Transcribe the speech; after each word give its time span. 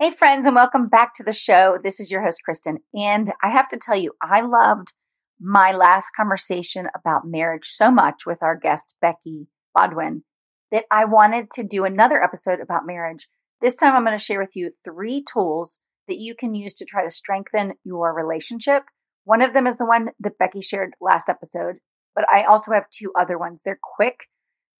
Hey, 0.00 0.12
friends, 0.12 0.46
and 0.46 0.54
welcome 0.54 0.86
back 0.86 1.12
to 1.14 1.24
the 1.24 1.32
show. 1.32 1.76
This 1.82 1.98
is 1.98 2.08
your 2.08 2.22
host, 2.22 2.42
Kristin. 2.48 2.76
And 2.94 3.32
I 3.42 3.50
have 3.50 3.68
to 3.70 3.76
tell 3.76 3.96
you, 3.96 4.12
I 4.22 4.42
loved 4.42 4.92
my 5.40 5.72
last 5.72 6.12
conversation 6.16 6.86
about 6.94 7.26
marriage 7.26 7.64
so 7.64 7.90
much 7.90 8.24
with 8.24 8.40
our 8.40 8.54
guest, 8.54 8.94
Becky 9.02 9.48
Bodwin, 9.74 10.22
that 10.70 10.84
I 10.88 11.04
wanted 11.04 11.50
to 11.54 11.64
do 11.64 11.84
another 11.84 12.22
episode 12.22 12.60
about 12.60 12.86
marriage. 12.86 13.26
This 13.60 13.74
time, 13.74 13.96
I'm 13.96 14.04
going 14.04 14.16
to 14.16 14.22
share 14.22 14.38
with 14.38 14.54
you 14.54 14.70
three 14.84 15.20
tools 15.20 15.80
that 16.06 16.18
you 16.18 16.36
can 16.36 16.54
use 16.54 16.74
to 16.74 16.84
try 16.84 17.02
to 17.02 17.10
strengthen 17.10 17.72
your 17.82 18.14
relationship. 18.14 18.84
One 19.24 19.42
of 19.42 19.52
them 19.52 19.66
is 19.66 19.78
the 19.78 19.84
one 19.84 20.10
that 20.20 20.38
Becky 20.38 20.60
shared 20.60 20.92
last 21.00 21.28
episode, 21.28 21.78
but 22.14 22.24
I 22.32 22.44
also 22.44 22.70
have 22.70 22.84
two 22.88 23.10
other 23.18 23.36
ones. 23.36 23.62
They're 23.64 23.80
quick, 23.82 24.28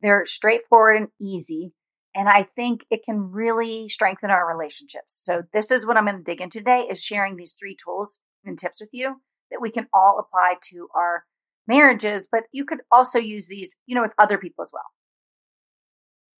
they're 0.00 0.26
straightforward 0.26 0.96
and 0.96 1.08
easy. 1.20 1.72
And 2.18 2.28
I 2.28 2.48
think 2.56 2.84
it 2.90 3.04
can 3.04 3.30
really 3.30 3.88
strengthen 3.88 4.28
our 4.28 4.44
relationships. 4.44 5.14
So 5.24 5.44
this 5.52 5.70
is 5.70 5.86
what 5.86 5.96
I'm 5.96 6.04
going 6.04 6.16
to 6.16 6.24
dig 6.24 6.40
into 6.40 6.58
today 6.58 6.88
is 6.90 7.00
sharing 7.00 7.36
these 7.36 7.52
three 7.52 7.76
tools 7.76 8.18
and 8.44 8.58
tips 8.58 8.80
with 8.80 8.90
you 8.92 9.20
that 9.52 9.60
we 9.62 9.70
can 9.70 9.86
all 9.94 10.18
apply 10.18 10.54
to 10.70 10.88
our 10.96 11.22
marriages, 11.68 12.28
but 12.30 12.42
you 12.50 12.64
could 12.64 12.80
also 12.90 13.20
use 13.20 13.46
these, 13.46 13.76
you 13.86 13.94
know, 13.94 14.02
with 14.02 14.14
other 14.18 14.36
people 14.36 14.64
as 14.64 14.72
well. 14.72 14.82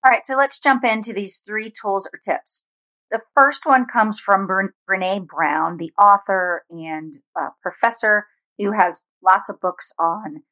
All 0.04 0.10
right, 0.10 0.26
so 0.26 0.34
let's 0.34 0.58
jump 0.58 0.82
into 0.82 1.12
these 1.12 1.44
three 1.46 1.70
tools 1.70 2.08
or 2.12 2.18
tips. 2.18 2.64
The 3.12 3.20
first 3.36 3.64
one 3.64 3.86
comes 3.86 4.18
from 4.18 4.48
Brene 4.48 5.28
Brown, 5.28 5.76
the 5.76 5.92
author 5.96 6.64
and 6.70 7.18
uh, 7.40 7.50
professor 7.62 8.26
who 8.58 8.72
has 8.72 9.04
lots 9.22 9.48
of 9.48 9.60
books 9.60 9.92
on, 9.96 10.42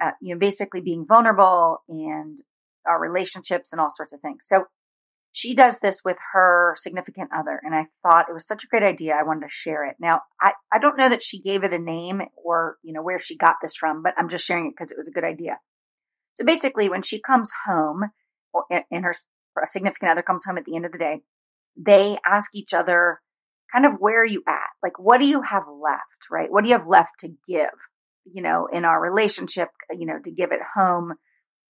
uh, 0.00 0.12
you 0.22 0.34
know, 0.34 0.38
basically 0.38 0.82
being 0.82 1.04
vulnerable 1.04 1.82
and 1.88 2.38
our 2.88 3.00
relationships 3.00 3.72
and 3.72 3.80
all 3.80 3.90
sorts 3.90 4.12
of 4.12 4.20
things. 4.20 4.46
So 4.46 4.64
she 5.32 5.54
does 5.54 5.80
this 5.80 6.00
with 6.04 6.16
her 6.32 6.74
significant 6.76 7.30
other. 7.36 7.60
And 7.62 7.74
I 7.74 7.86
thought 8.02 8.28
it 8.28 8.32
was 8.32 8.46
such 8.46 8.64
a 8.64 8.66
great 8.66 8.82
idea. 8.82 9.14
I 9.14 9.22
wanted 9.22 9.42
to 9.42 9.50
share 9.50 9.84
it. 9.84 9.96
Now, 10.00 10.22
I, 10.40 10.52
I 10.72 10.78
don't 10.78 10.96
know 10.96 11.08
that 11.08 11.22
she 11.22 11.40
gave 11.40 11.64
it 11.64 11.72
a 11.72 11.78
name 11.78 12.22
or, 12.42 12.76
you 12.82 12.92
know, 12.92 13.02
where 13.02 13.18
she 13.18 13.36
got 13.36 13.56
this 13.62 13.76
from, 13.76 14.02
but 14.02 14.14
I'm 14.16 14.28
just 14.28 14.44
sharing 14.44 14.66
it 14.66 14.74
because 14.76 14.90
it 14.90 14.98
was 14.98 15.08
a 15.08 15.12
good 15.12 15.24
idea. 15.24 15.58
So 16.34 16.44
basically, 16.44 16.88
when 16.88 17.02
she 17.02 17.20
comes 17.20 17.50
home 17.66 18.04
or, 18.52 18.64
and 18.90 19.04
her 19.04 19.14
significant 19.66 20.10
other 20.10 20.22
comes 20.22 20.44
home 20.44 20.58
at 20.58 20.64
the 20.64 20.76
end 20.76 20.86
of 20.86 20.92
the 20.92 20.98
day, 20.98 21.20
they 21.76 22.18
ask 22.24 22.54
each 22.54 22.74
other 22.74 23.20
kind 23.72 23.84
of 23.84 24.00
where 24.00 24.22
are 24.22 24.26
you 24.26 24.42
at? 24.48 24.70
Like, 24.82 24.98
what 24.98 25.20
do 25.20 25.26
you 25.26 25.42
have 25.42 25.64
left, 25.68 26.30
right? 26.30 26.50
What 26.50 26.62
do 26.62 26.70
you 26.70 26.76
have 26.76 26.86
left 26.86 27.20
to 27.20 27.28
give, 27.46 27.68
you 28.24 28.42
know, 28.42 28.66
in 28.72 28.84
our 28.84 29.00
relationship, 29.00 29.68
you 29.90 30.06
know, 30.06 30.18
to 30.24 30.30
give 30.30 30.52
it 30.52 30.60
home, 30.74 31.14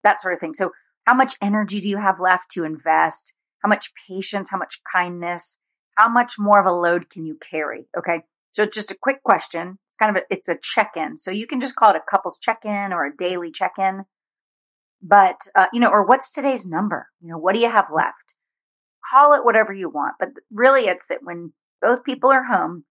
that 0.03 0.21
sort 0.21 0.33
of 0.33 0.39
thing. 0.39 0.53
So 0.53 0.71
how 1.07 1.13
much 1.13 1.37
energy 1.41 1.79
do 1.79 1.87
you 1.87 1.97
have 1.97 2.19
left 2.19 2.51
to 2.51 2.65
invest? 2.65 3.33
How 3.63 3.69
much 3.69 3.93
patience? 4.09 4.49
How 4.51 4.57
much 4.57 4.81
kindness? 4.93 5.57
How 5.95 6.09
much 6.09 6.33
more 6.37 6.59
of 6.59 6.65
a 6.65 6.71
load 6.71 7.09
can 7.09 7.25
you 7.25 7.37
carry? 7.49 7.87
Okay. 7.97 8.23
So 8.51 8.63
it's 8.63 8.75
just 8.75 8.91
a 8.91 8.97
quick 9.01 9.23
question. 9.23 9.79
It's 9.87 9.95
kind 9.95 10.15
of 10.15 10.21
a, 10.21 10.25
it's 10.29 10.49
a 10.49 10.57
check-in. 10.61 11.17
So 11.17 11.31
you 11.31 11.47
can 11.47 11.61
just 11.61 11.77
call 11.77 11.91
it 11.91 11.95
a 11.95 12.11
couples 12.11 12.39
check-in 12.39 12.91
or 12.91 13.05
a 13.05 13.15
daily 13.15 13.51
check-in. 13.51 14.03
But, 15.01 15.47
uh, 15.55 15.67
you 15.71 15.79
know, 15.79 15.89
or 15.89 16.05
what's 16.05 16.29
today's 16.29 16.67
number? 16.67 17.07
You 17.21 17.29
know, 17.29 17.37
what 17.37 17.53
do 17.53 17.61
you 17.61 17.71
have 17.71 17.87
left? 17.93 18.33
Call 19.15 19.33
it 19.33 19.45
whatever 19.45 19.73
you 19.73 19.89
want. 19.89 20.15
But 20.19 20.29
really 20.51 20.87
it's 20.87 21.07
that 21.07 21.23
when 21.23 21.53
both 21.81 22.03
people 22.03 22.31
are 22.31 22.43
home, 22.43 22.83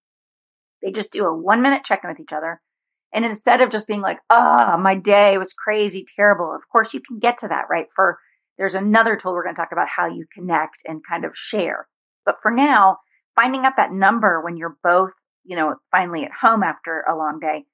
they 0.83 0.91
just 0.91 1.13
do 1.13 1.27
a 1.27 1.37
one 1.37 1.61
minute 1.61 1.85
check-in 1.85 2.09
with 2.09 2.21
each 2.21 2.33
other 2.33 2.63
and 3.13 3.25
instead 3.25 3.61
of 3.61 3.71
just 3.71 3.87
being 3.87 4.01
like, 4.01 4.19
oh, 4.31 4.77
my 4.79 4.95
day 4.95 5.39
was 5.39 5.53
crazy, 5.53 6.05
terrible, 6.17 6.55
of 6.55 6.63
course, 6.71 6.93
you 6.93 7.01
can 7.01 7.19
get 7.19 7.39
to 7.39 7.49
that, 7.49 7.65
right? 7.71 7.87
For 7.95 8.19
there's 8.59 8.75
another 8.75 9.17
tool 9.17 9.33
we're 9.33 9.45
going 9.45 9.55
to 9.55 9.61
talk 9.61 9.73
about 9.73 9.89
how 9.95 10.07
you 10.07 10.27
connect 10.35 10.79
and 10.85 11.03
kind 11.09 11.25
of 11.25 11.33
share. 11.35 11.87
But 12.25 12.37
for 12.43 12.51
now, 12.51 12.99
finding 13.35 13.65
out 13.65 13.77
that 13.77 13.93
number 13.93 14.43
when 14.43 14.57
you're 14.57 14.77
both, 14.83 15.13
you 15.45 15.57
know, 15.57 15.77
finally 15.91 16.25
at 16.25 16.33
home 16.41 16.63
after 16.63 17.05
a 17.09 17.17
long 17.17 17.39
day, 17.41 17.65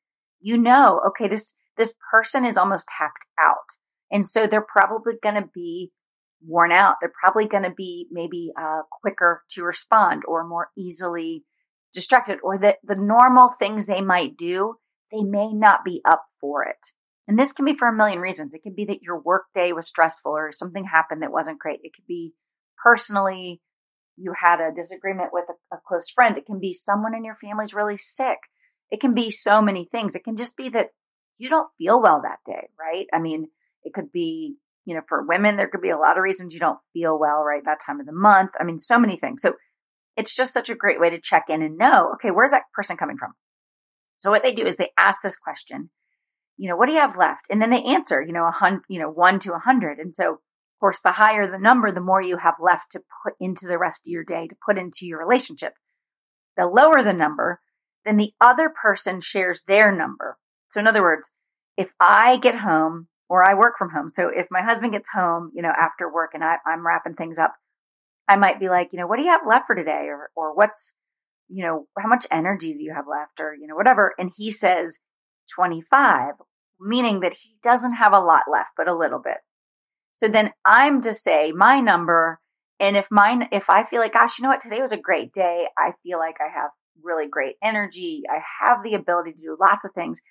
you 0.40 0.58
know, 0.58 1.00
okay, 1.08 1.28
this, 1.28 1.54
this 1.76 1.96
person 2.10 2.44
is 2.44 2.56
almost 2.56 2.88
tapped 2.98 3.24
out. 3.40 3.76
And 4.10 4.26
so 4.26 4.46
they're 4.46 4.60
probably 4.60 5.14
going 5.22 5.36
to 5.36 5.48
be 5.54 5.90
worn 6.44 6.72
out. 6.72 6.96
They're 7.00 7.12
probably 7.22 7.46
going 7.46 7.62
to 7.62 7.74
be 7.74 8.06
maybe 8.10 8.52
uh, 8.60 8.82
quicker 8.90 9.42
to 9.52 9.62
respond 9.62 10.24
or 10.26 10.46
more 10.46 10.68
easily 10.76 11.44
distracted 11.94 12.38
or 12.42 12.58
that 12.58 12.76
the 12.82 12.96
normal 12.96 13.50
things 13.58 13.86
they 13.86 14.00
might 14.00 14.36
do 14.36 14.76
they 15.12 15.22
may 15.22 15.52
not 15.52 15.84
be 15.84 16.00
up 16.04 16.24
for 16.40 16.64
it. 16.64 16.88
And 17.28 17.38
this 17.38 17.52
can 17.52 17.64
be 17.64 17.76
for 17.76 17.86
a 17.86 17.94
million 17.94 18.18
reasons. 18.18 18.54
It 18.54 18.62
could 18.62 18.74
be 18.74 18.86
that 18.86 19.02
your 19.02 19.20
workday 19.20 19.72
was 19.72 19.88
stressful 19.88 20.32
or 20.32 20.50
something 20.50 20.84
happened 20.84 21.22
that 21.22 21.32
wasn't 21.32 21.60
great. 21.60 21.80
It 21.82 21.92
could 21.94 22.06
be 22.06 22.32
personally, 22.82 23.60
you 24.16 24.32
had 24.36 24.60
a 24.60 24.74
disagreement 24.74 25.30
with 25.32 25.44
a, 25.48 25.76
a 25.76 25.78
close 25.86 26.10
friend. 26.10 26.36
It 26.36 26.46
can 26.46 26.58
be 26.58 26.72
someone 26.72 27.14
in 27.14 27.24
your 27.24 27.36
family's 27.36 27.74
really 27.74 27.96
sick. 27.96 28.38
It 28.90 29.00
can 29.00 29.14
be 29.14 29.30
so 29.30 29.62
many 29.62 29.84
things. 29.84 30.14
It 30.14 30.24
can 30.24 30.36
just 30.36 30.56
be 30.56 30.68
that 30.70 30.88
you 31.38 31.48
don't 31.48 31.70
feel 31.78 32.02
well 32.02 32.22
that 32.22 32.38
day, 32.44 32.68
right? 32.78 33.06
I 33.12 33.18
mean, 33.20 33.48
it 33.84 33.94
could 33.94 34.10
be, 34.12 34.56
you 34.84 34.94
know, 34.94 35.02
for 35.08 35.24
women, 35.26 35.56
there 35.56 35.68
could 35.68 35.80
be 35.80 35.90
a 35.90 35.98
lot 35.98 36.18
of 36.18 36.22
reasons 36.22 36.54
you 36.54 36.60
don't 36.60 36.78
feel 36.92 37.18
well, 37.18 37.42
right? 37.42 37.62
That 37.64 37.80
time 37.84 38.00
of 38.00 38.06
the 38.06 38.12
month. 38.12 38.50
I 38.58 38.64
mean, 38.64 38.78
so 38.78 38.98
many 38.98 39.16
things. 39.16 39.42
So 39.42 39.54
it's 40.16 40.34
just 40.34 40.52
such 40.52 40.70
a 40.70 40.74
great 40.74 41.00
way 41.00 41.10
to 41.10 41.20
check 41.20 41.44
in 41.48 41.62
and 41.62 41.78
know, 41.78 42.12
okay, 42.14 42.30
where's 42.30 42.50
that 42.50 42.64
person 42.74 42.96
coming 42.96 43.16
from? 43.16 43.32
So 44.22 44.30
what 44.30 44.44
they 44.44 44.52
do 44.52 44.64
is 44.64 44.76
they 44.76 44.92
ask 44.96 45.20
this 45.20 45.36
question, 45.36 45.90
you 46.56 46.68
know, 46.68 46.76
what 46.76 46.86
do 46.86 46.92
you 46.92 47.00
have 47.00 47.16
left? 47.16 47.48
And 47.50 47.60
then 47.60 47.70
they 47.70 47.82
answer, 47.82 48.22
you 48.22 48.32
know, 48.32 48.46
a 48.46 48.52
hundred, 48.52 48.82
you 48.88 49.00
know, 49.00 49.10
one 49.10 49.40
to 49.40 49.52
a 49.52 49.58
hundred. 49.58 49.98
And 49.98 50.14
so, 50.14 50.34
of 50.34 50.38
course, 50.78 51.00
the 51.00 51.10
higher 51.10 51.50
the 51.50 51.58
number, 51.58 51.90
the 51.90 52.00
more 52.00 52.22
you 52.22 52.36
have 52.36 52.54
left 52.60 52.92
to 52.92 53.00
put 53.24 53.34
into 53.40 53.66
the 53.66 53.78
rest 53.78 54.06
of 54.06 54.12
your 54.12 54.22
day, 54.22 54.46
to 54.46 54.54
put 54.64 54.78
into 54.78 55.06
your 55.06 55.18
relationship. 55.18 55.72
The 56.56 56.68
lower 56.68 57.02
the 57.02 57.12
number, 57.12 57.58
then 58.04 58.16
the 58.16 58.32
other 58.40 58.70
person 58.70 59.20
shares 59.20 59.62
their 59.66 59.90
number. 59.90 60.38
So 60.70 60.78
in 60.78 60.86
other 60.86 61.02
words, 61.02 61.32
if 61.76 61.92
I 61.98 62.36
get 62.36 62.54
home 62.54 63.08
or 63.28 63.42
I 63.42 63.54
work 63.54 63.74
from 63.76 63.90
home, 63.90 64.08
so 64.08 64.28
if 64.28 64.46
my 64.52 64.62
husband 64.62 64.92
gets 64.92 65.08
home, 65.12 65.50
you 65.52 65.62
know, 65.62 65.72
after 65.76 66.08
work 66.08 66.30
and 66.34 66.44
I, 66.44 66.58
I'm 66.64 66.86
wrapping 66.86 67.14
things 67.14 67.40
up, 67.40 67.54
I 68.28 68.36
might 68.36 68.60
be 68.60 68.68
like, 68.68 68.90
you 68.92 69.00
know, 69.00 69.08
what 69.08 69.16
do 69.16 69.24
you 69.24 69.30
have 69.30 69.48
left 69.48 69.66
for 69.66 69.74
today? 69.74 70.06
Or, 70.06 70.30
or 70.36 70.54
what's, 70.54 70.94
you 71.52 71.64
know, 71.64 71.86
how 71.98 72.08
much 72.08 72.26
energy 72.30 72.72
do 72.72 72.82
you 72.82 72.94
have 72.94 73.04
left 73.06 73.38
or, 73.38 73.54
you 73.54 73.66
know, 73.66 73.74
whatever. 73.74 74.14
And 74.18 74.30
he 74.34 74.50
says 74.50 75.00
25, 75.54 76.34
meaning 76.80 77.20
that 77.20 77.34
he 77.34 77.56
doesn't 77.62 77.94
have 77.94 78.14
a 78.14 78.20
lot 78.20 78.44
left, 78.50 78.70
but 78.76 78.88
a 78.88 78.96
little 78.96 79.20
bit. 79.22 79.36
So 80.14 80.28
then 80.28 80.52
I'm 80.64 81.02
to 81.02 81.12
say 81.12 81.52
my 81.52 81.80
number. 81.80 82.40
And 82.80 82.96
if 82.96 83.06
mine, 83.10 83.48
if 83.52 83.68
I 83.68 83.84
feel 83.84 84.00
like, 84.00 84.14
gosh, 84.14 84.38
you 84.38 84.42
know 84.42 84.48
what, 84.48 84.62
today 84.62 84.80
was 84.80 84.92
a 84.92 84.96
great 84.96 85.32
day. 85.32 85.66
I 85.78 85.92
feel 86.02 86.18
like 86.18 86.36
I 86.40 86.50
have 86.52 86.70
really 87.02 87.28
great 87.28 87.56
energy. 87.62 88.22
I 88.30 88.40
have 88.64 88.78
the 88.82 88.94
ability 88.94 89.32
to 89.32 89.38
do 89.38 89.56
lots 89.60 89.84
of 89.84 89.92
things. 89.94 90.22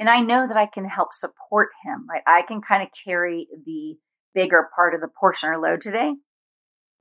And 0.00 0.08
I 0.08 0.20
know 0.20 0.48
that 0.48 0.56
I 0.56 0.66
can 0.66 0.86
help 0.86 1.10
support 1.12 1.68
him, 1.84 2.06
right? 2.08 2.22
I 2.26 2.42
can 2.48 2.62
kind 2.62 2.82
of 2.82 2.88
carry 3.04 3.46
the 3.66 3.96
bigger 4.34 4.68
part 4.74 4.94
of 4.94 5.02
the 5.02 5.10
portion 5.20 5.50
or 5.50 5.58
load 5.58 5.82
today. 5.82 6.12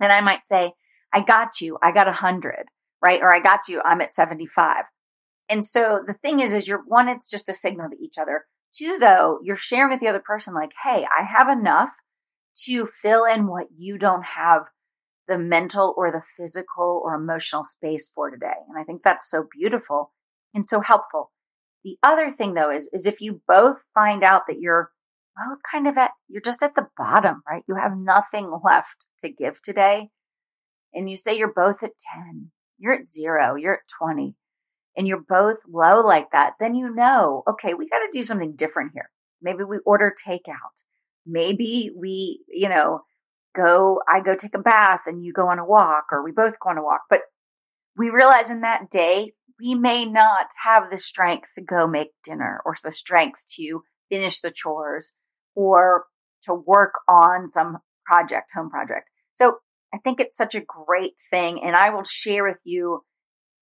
Then 0.02 0.12
I 0.12 0.20
might 0.20 0.46
say, 0.46 0.74
I 1.14 1.22
got 1.22 1.62
you. 1.62 1.78
I 1.82 1.94
got 1.94 2.10
a 2.10 2.14
hundred 2.14 2.66
right? 3.04 3.22
Or 3.22 3.34
I 3.34 3.40
got 3.40 3.68
you, 3.68 3.82
I'm 3.84 4.02
at 4.02 4.14
75. 4.14 4.86
And 5.50 5.66
so 5.66 6.02
the 6.06 6.14
thing 6.14 6.40
is, 6.40 6.54
is 6.54 6.68
you're 6.68 6.84
one, 6.86 7.10
it's 7.10 7.30
just 7.30 7.50
a 7.50 7.54
signal 7.54 7.90
to 7.90 8.04
each 8.04 8.18
other. 8.18 8.46
Two, 8.74 8.98
though, 9.00 9.40
you're 9.44 9.56
sharing 9.56 9.92
with 9.92 10.00
the 10.00 10.08
other 10.08 10.24
person, 10.26 10.54
like, 10.54 10.72
hey, 10.84 11.06
I 11.06 11.24
have 11.38 11.50
enough 11.50 11.90
to 12.66 12.88
fill 12.88 13.26
in 13.26 13.48
what 13.48 13.68
you 13.78 13.98
don't 13.98 14.24
have 14.24 14.64
the 15.28 15.38
mental 15.38 15.94
or 15.98 16.12
the 16.12 16.24
physical 16.38 17.02
or 17.04 17.16
emotional 17.16 17.64
space 17.64 18.12
for 18.14 18.30
today. 18.30 18.48
And 18.70 18.78
I 18.78 18.84
think 18.84 19.02
that's 19.04 19.30
so 19.30 19.48
beautiful 19.52 20.12
and 20.54 20.68
so 20.68 20.82
helpful. 20.82 21.32
The 21.84 21.98
other 22.04 22.32
thing 22.32 22.54
though 22.54 22.70
is, 22.72 22.90
is 22.94 23.06
if 23.06 23.22
you 23.22 23.42
both 23.48 23.78
find 23.94 24.24
out 24.24 24.44
that 24.48 24.60
you're 24.60 24.92
well 25.38 25.58
kind 25.72 25.88
of 25.88 25.98
at, 25.98 26.12
you're 26.28 26.42
just 26.42 26.62
at 26.62 26.76
the 26.76 26.88
bottom, 26.98 27.42
right? 27.50 27.64
You 27.68 27.76
have 27.76 27.98
nothing 27.98 28.52
left 28.64 29.08
to 29.24 29.30
give 29.30 29.62
today. 29.62 30.10
And 30.94 31.10
you 31.10 31.16
say 31.16 31.38
you're 31.38 31.54
both 31.54 31.84
at 31.84 31.92
10 32.14 32.52
you're 32.82 32.94
at 32.94 33.06
zero, 33.06 33.56
you're 33.56 33.76
at 33.76 33.88
20, 34.00 34.36
and 34.98 35.08
you're 35.08 35.24
both 35.28 35.58
low 35.70 36.02
like 36.02 36.32
that, 36.32 36.54
then 36.60 36.76
you 36.76 36.94
know, 36.94 37.44
okay, 37.48 37.74
we 37.74 37.88
got 37.88 38.00
to 38.00 38.10
do 38.12 38.24
something 38.24 38.56
different 38.56 38.92
here. 38.94 39.10
Maybe 39.42 39.64
we 39.64 39.78
order 39.86 40.14
takeout. 40.28 40.84
Maybe 41.26 41.92
we, 41.96 42.44
you 42.48 42.70
know, 42.70 43.02
go, 43.56 44.00
I 44.12 44.22
go 44.22 44.36
take 44.36 44.56
a 44.56 44.60
bath 44.60 45.02
and 45.06 45.24
you 45.24 45.32
go 45.32 45.48
on 45.48 45.60
a 45.60 45.66
walk, 45.66 46.06
or 46.12 46.24
we 46.24 46.32
both 46.32 46.54
go 46.60 46.72
on 46.72 46.78
a 46.78 46.84
walk. 46.84 47.02
But 47.10 47.22
we 47.96 48.10
realize 48.10 48.50
in 48.50 48.62
that 48.62 48.90
day, 48.90 49.34
we 49.60 49.76
may 49.76 50.06
not 50.06 50.48
have 50.64 50.90
the 50.90 50.98
strength 50.98 51.50
to 51.56 51.62
go 51.62 51.86
make 51.86 52.10
dinner 52.24 52.62
or 52.66 52.76
the 52.84 52.92
strength 52.92 53.46
to 53.58 53.84
finish 54.10 54.40
the 54.40 54.52
chores 54.52 55.14
or 55.54 56.06
to 56.46 56.54
work 56.54 56.94
on 57.08 57.52
some 57.52 57.78
project, 58.06 58.50
home 58.56 58.72
project. 58.72 59.08
So 59.36 59.58
I 59.94 59.98
think 60.00 60.20
it's 60.20 60.36
such 60.36 60.56
a 60.56 60.62
great 60.62 61.14
thing. 61.30 61.62
And 61.64 61.76
I 61.76 61.90
will 61.90 62.04
share 62.04 62.44
with 62.44 62.62
you, 62.64 63.04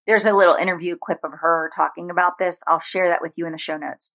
there's 0.08 0.26
a 0.26 0.34
little 0.34 0.56
interview 0.56 0.96
clip 1.02 1.20
of 1.24 1.32
her 1.42 1.70
talking 1.76 2.10
about 2.10 2.34
this. 2.40 2.62
I'll 2.68 2.80
share 2.80 3.10
that 3.10 3.22
with 3.22 3.34
you 3.38 3.46
in 3.46 3.52
the 3.52 3.58
show 3.58 3.78
notes. 3.78 4.12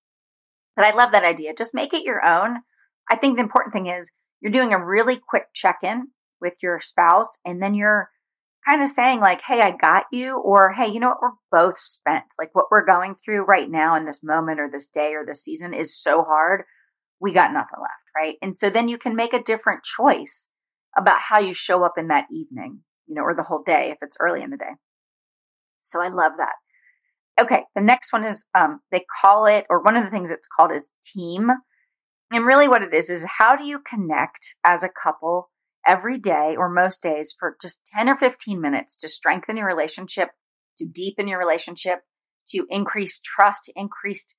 But 0.76 0.84
I 0.84 0.94
love 0.94 1.12
that 1.12 1.24
idea. 1.24 1.54
Just 1.54 1.74
make 1.74 1.94
it 1.94 2.04
your 2.04 2.24
own. 2.24 2.58
I 3.10 3.16
think 3.16 3.36
the 3.36 3.42
important 3.42 3.72
thing 3.72 3.86
is 3.86 4.12
you're 4.40 4.52
doing 4.52 4.72
a 4.72 4.84
really 4.84 5.20
quick 5.28 5.46
check 5.54 5.78
in 5.82 6.08
with 6.40 6.54
your 6.62 6.80
spouse 6.80 7.38
and 7.44 7.62
then 7.62 7.74
you're 7.74 8.10
kind 8.68 8.82
of 8.82 8.88
saying 8.88 9.20
like, 9.20 9.40
Hey, 9.46 9.60
I 9.60 9.70
got 9.70 10.04
you. 10.10 10.36
Or, 10.38 10.72
Hey, 10.72 10.88
you 10.88 11.00
know 11.00 11.08
what? 11.08 11.22
We're 11.22 11.60
both 11.60 11.78
spent. 11.78 12.24
Like 12.38 12.50
what 12.54 12.66
we're 12.70 12.84
going 12.84 13.14
through 13.14 13.44
right 13.44 13.70
now 13.70 13.96
in 13.96 14.04
this 14.04 14.22
moment 14.24 14.60
or 14.60 14.68
this 14.70 14.88
day 14.88 15.12
or 15.14 15.24
this 15.26 15.44
season 15.44 15.74
is 15.74 15.96
so 15.96 16.22
hard. 16.22 16.64
We 17.20 17.32
got 17.32 17.52
nothing 17.52 17.80
left. 17.80 17.92
Right. 18.16 18.36
And 18.42 18.56
so 18.56 18.70
then 18.70 18.88
you 18.88 18.98
can 18.98 19.16
make 19.16 19.32
a 19.32 19.42
different 19.42 19.82
choice 19.82 20.48
about 20.96 21.20
how 21.20 21.38
you 21.38 21.54
show 21.54 21.84
up 21.84 21.94
in 21.98 22.08
that 22.08 22.26
evening, 22.32 22.80
you 23.06 23.14
know, 23.14 23.22
or 23.22 23.34
the 23.34 23.42
whole 23.42 23.62
day 23.64 23.90
if 23.90 23.98
it's 24.02 24.16
early 24.20 24.42
in 24.42 24.50
the 24.50 24.56
day. 24.56 24.74
So 25.80 26.00
I 26.00 26.08
love 26.08 26.32
that. 26.38 26.54
Okay. 27.40 27.64
The 27.74 27.82
next 27.82 28.12
one 28.12 28.24
is, 28.24 28.46
um, 28.54 28.80
they 28.90 29.04
call 29.20 29.46
it, 29.46 29.66
or 29.68 29.82
one 29.82 29.96
of 29.96 30.04
the 30.04 30.10
things 30.10 30.30
it's 30.30 30.48
called 30.48 30.72
is 30.72 30.92
team. 31.02 31.50
And 32.30 32.46
really 32.46 32.68
what 32.68 32.82
it 32.82 32.94
is, 32.94 33.10
is 33.10 33.26
how 33.38 33.56
do 33.56 33.64
you 33.64 33.80
connect 33.88 34.54
as 34.64 34.82
a 34.82 34.88
couple 34.88 35.50
every 35.86 36.18
day 36.18 36.54
or 36.56 36.68
most 36.68 37.02
days 37.02 37.34
for 37.38 37.56
just 37.60 37.84
10 37.94 38.08
or 38.08 38.16
15 38.16 38.60
minutes 38.60 38.96
to 38.96 39.08
strengthen 39.08 39.56
your 39.56 39.66
relationship, 39.66 40.30
to 40.78 40.86
deepen 40.86 41.28
your 41.28 41.38
relationship, 41.38 42.00
to 42.48 42.66
increase 42.70 43.20
trust, 43.20 43.70
increased 43.76 44.36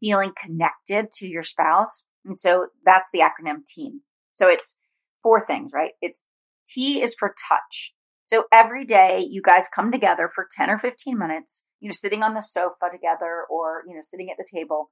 feeling 0.00 0.32
connected 0.40 1.12
to 1.12 1.26
your 1.26 1.42
spouse. 1.42 2.06
And 2.24 2.38
so 2.38 2.66
that's 2.84 3.10
the 3.12 3.20
acronym 3.20 3.64
team. 3.66 4.00
So 4.34 4.48
it's 4.48 4.78
four 5.24 5.44
things, 5.44 5.72
right? 5.74 5.92
It's 6.00 6.26
T 6.64 7.02
is 7.02 7.16
for 7.18 7.34
touch. 7.48 7.94
So 8.26 8.44
every 8.52 8.84
day 8.84 9.26
you 9.28 9.42
guys 9.42 9.68
come 9.74 9.90
together 9.90 10.30
for 10.32 10.46
10 10.50 10.70
or 10.70 10.78
15 10.78 11.18
minutes, 11.18 11.64
you 11.80 11.88
know, 11.88 11.92
sitting 11.92 12.22
on 12.22 12.34
the 12.34 12.40
sofa 12.40 12.86
together 12.92 13.44
or, 13.50 13.82
you 13.88 13.94
know, 13.94 14.00
sitting 14.02 14.30
at 14.30 14.36
the 14.38 14.46
table 14.50 14.90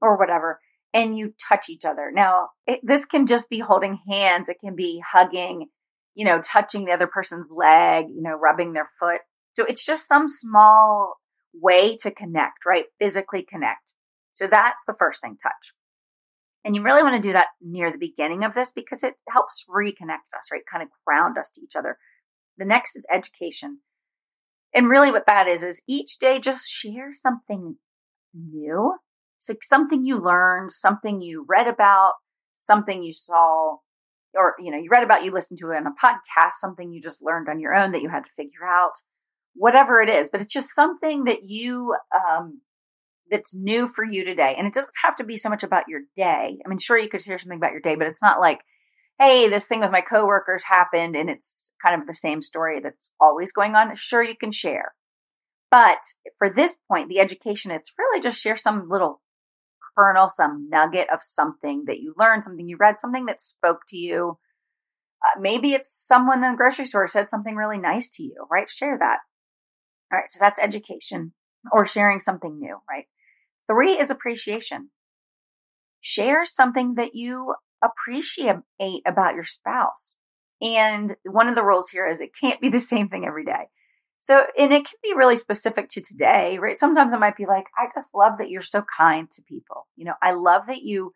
or 0.00 0.16
whatever, 0.16 0.60
and 0.94 1.16
you 1.16 1.34
touch 1.48 1.68
each 1.68 1.84
other. 1.84 2.10
Now, 2.12 2.50
it, 2.66 2.80
this 2.82 3.04
can 3.04 3.26
just 3.26 3.50
be 3.50 3.58
holding 3.58 3.98
hands. 4.08 4.48
It 4.48 4.58
can 4.64 4.76
be 4.76 5.02
hugging, 5.12 5.68
you 6.14 6.24
know, 6.24 6.40
touching 6.40 6.84
the 6.84 6.92
other 6.92 7.06
person's 7.06 7.50
leg, 7.54 8.06
you 8.08 8.22
know, 8.22 8.34
rubbing 8.34 8.72
their 8.72 8.88
foot. 8.98 9.20
So 9.54 9.64
it's 9.64 9.84
just 9.84 10.08
some 10.08 10.26
small 10.28 11.16
way 11.52 11.96
to 11.98 12.10
connect, 12.10 12.64
right? 12.66 12.86
Physically 12.98 13.44
connect. 13.48 13.92
So 14.34 14.46
that's 14.46 14.84
the 14.86 14.94
first 14.98 15.22
thing, 15.22 15.36
touch. 15.36 15.74
And 16.64 16.76
you 16.76 16.82
really 16.82 17.02
want 17.02 17.20
to 17.20 17.28
do 17.28 17.32
that 17.32 17.48
near 17.62 17.90
the 17.90 17.98
beginning 17.98 18.44
of 18.44 18.54
this 18.54 18.72
because 18.72 19.02
it 19.02 19.14
helps 19.28 19.64
reconnect 19.68 20.36
us, 20.38 20.50
right? 20.52 20.62
Kind 20.70 20.82
of 20.82 20.90
ground 21.06 21.38
us 21.38 21.50
to 21.52 21.62
each 21.62 21.76
other. 21.76 21.96
The 22.58 22.66
next 22.66 22.96
is 22.96 23.06
education. 23.10 23.78
And 24.74 24.88
really 24.88 25.10
what 25.10 25.26
that 25.26 25.48
is, 25.48 25.62
is 25.62 25.82
each 25.88 26.18
day 26.18 26.38
just 26.38 26.68
share 26.68 27.12
something 27.14 27.76
new. 28.34 28.94
It's 29.38 29.48
like 29.48 29.62
something 29.62 30.04
you 30.04 30.18
learned, 30.18 30.72
something 30.72 31.22
you 31.22 31.46
read 31.48 31.66
about, 31.66 32.12
something 32.54 33.02
you 33.02 33.14
saw, 33.14 33.76
or, 34.34 34.54
you 34.60 34.70
know, 34.70 34.76
you 34.76 34.90
read 34.90 35.02
about, 35.02 35.24
you 35.24 35.32
listened 35.32 35.58
to 35.60 35.70
it 35.70 35.76
on 35.76 35.86
a 35.86 35.90
podcast, 35.90 36.52
something 36.60 36.92
you 36.92 37.00
just 37.00 37.24
learned 37.24 37.48
on 37.48 37.58
your 37.58 37.74
own 37.74 37.92
that 37.92 38.02
you 38.02 38.10
had 38.10 38.24
to 38.24 38.30
figure 38.36 38.66
out, 38.66 38.92
whatever 39.54 40.00
it 40.00 40.10
is. 40.10 40.30
But 40.30 40.42
it's 40.42 40.52
just 40.52 40.74
something 40.74 41.24
that 41.24 41.42
you, 41.42 41.96
um, 42.14 42.60
that's 43.30 43.54
new 43.54 43.88
for 43.88 44.04
you 44.04 44.24
today. 44.24 44.54
And 44.56 44.66
it 44.66 44.74
doesn't 44.74 44.94
have 45.04 45.16
to 45.16 45.24
be 45.24 45.36
so 45.36 45.48
much 45.48 45.62
about 45.62 45.88
your 45.88 46.00
day. 46.16 46.58
I 46.64 46.68
mean, 46.68 46.78
sure, 46.78 46.98
you 46.98 47.08
could 47.08 47.22
share 47.22 47.38
something 47.38 47.58
about 47.58 47.72
your 47.72 47.80
day, 47.80 47.96
but 47.96 48.06
it's 48.06 48.22
not 48.22 48.40
like, 48.40 48.60
hey, 49.18 49.48
this 49.48 49.68
thing 49.68 49.80
with 49.80 49.90
my 49.90 50.00
coworkers 50.00 50.64
happened 50.64 51.14
and 51.14 51.28
it's 51.28 51.74
kind 51.84 52.00
of 52.00 52.06
the 52.06 52.14
same 52.14 52.42
story 52.42 52.80
that's 52.80 53.12
always 53.20 53.52
going 53.52 53.74
on. 53.74 53.94
Sure, 53.96 54.22
you 54.22 54.36
can 54.36 54.50
share. 54.50 54.94
But 55.70 55.98
for 56.38 56.50
this 56.50 56.78
point, 56.90 57.08
the 57.08 57.20
education, 57.20 57.70
it's 57.70 57.92
really 57.98 58.20
just 58.20 58.40
share 58.40 58.56
some 58.56 58.88
little 58.88 59.20
kernel, 59.96 60.28
some 60.28 60.68
nugget 60.70 61.08
of 61.12 61.20
something 61.22 61.84
that 61.86 61.98
you 61.98 62.14
learned, 62.18 62.44
something 62.44 62.66
you 62.66 62.76
read, 62.78 62.98
something 62.98 63.26
that 63.26 63.40
spoke 63.40 63.82
to 63.88 63.96
you. 63.96 64.38
Uh, 65.22 65.40
maybe 65.40 65.74
it's 65.74 65.90
someone 65.92 66.42
in 66.42 66.52
the 66.52 66.56
grocery 66.56 66.86
store 66.86 67.06
said 67.06 67.28
something 67.28 67.54
really 67.54 67.78
nice 67.78 68.08
to 68.08 68.22
you, 68.22 68.46
right? 68.50 68.70
Share 68.70 68.98
that. 68.98 69.18
All 70.12 70.18
right. 70.18 70.30
So 70.30 70.38
that's 70.40 70.58
education 70.58 71.34
or 71.70 71.86
sharing 71.86 72.20
something 72.20 72.58
new, 72.58 72.78
right? 72.88 73.04
Three 73.70 73.98
is 73.98 74.10
appreciation. 74.10 74.90
Share 76.00 76.44
something 76.44 76.94
that 76.94 77.14
you 77.14 77.54
appreciate 77.84 78.56
about 79.06 79.34
your 79.34 79.44
spouse. 79.44 80.16
And 80.60 81.16
one 81.24 81.48
of 81.48 81.54
the 81.54 81.64
rules 81.64 81.88
here 81.88 82.06
is 82.06 82.20
it 82.20 82.30
can't 82.38 82.60
be 82.60 82.68
the 82.68 82.80
same 82.80 83.08
thing 83.08 83.24
every 83.24 83.44
day. 83.44 83.68
So, 84.18 84.44
and 84.58 84.72
it 84.72 84.84
can 84.84 84.98
be 85.02 85.14
really 85.16 85.36
specific 85.36 85.88
to 85.90 86.00
today, 86.00 86.58
right? 86.58 86.76
Sometimes 86.76 87.14
it 87.14 87.20
might 87.20 87.36
be 87.36 87.46
like, 87.46 87.66
I 87.78 87.86
just 87.94 88.14
love 88.14 88.38
that 88.38 88.50
you're 88.50 88.60
so 88.60 88.84
kind 88.96 89.30
to 89.30 89.42
people. 89.42 89.86
You 89.96 90.06
know, 90.06 90.14
I 90.20 90.32
love 90.32 90.62
that 90.66 90.82
you 90.82 91.14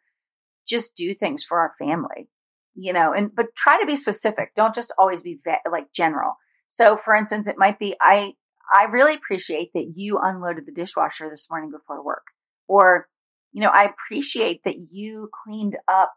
just 0.67 0.95
do 0.95 1.15
things 1.15 1.45
for 1.45 1.59
our 1.59 1.75
family, 1.79 2.29
you 2.75 2.93
know, 2.93 3.12
and, 3.12 3.35
but 3.35 3.55
try 3.56 3.79
to 3.81 3.87
be 3.87 3.97
specific. 3.97 4.55
Don't 4.55 4.75
just 4.75 4.95
always 4.97 5.23
be 5.23 5.39
ve- 5.45 5.71
like 5.71 5.93
general. 5.93 6.37
So, 6.69 6.97
for 6.97 7.15
instance, 7.15 7.49
it 7.49 7.59
might 7.59 7.79
be, 7.79 7.97
I, 8.01 8.35
I 8.73 8.85
really 8.85 9.15
appreciate 9.15 9.73
that 9.75 9.93
you 9.97 10.19
unloaded 10.23 10.67
the 10.67 10.73
dishwasher 10.73 11.29
this 11.29 11.49
morning 11.51 11.71
before 11.71 12.03
work. 12.03 12.25
Or, 12.69 13.09
you 13.53 13.63
know, 13.63 13.71
I 13.73 13.85
appreciate 13.85 14.61
that 14.65 14.93
you 14.93 15.31
cleaned 15.45 15.77
up, 15.87 16.15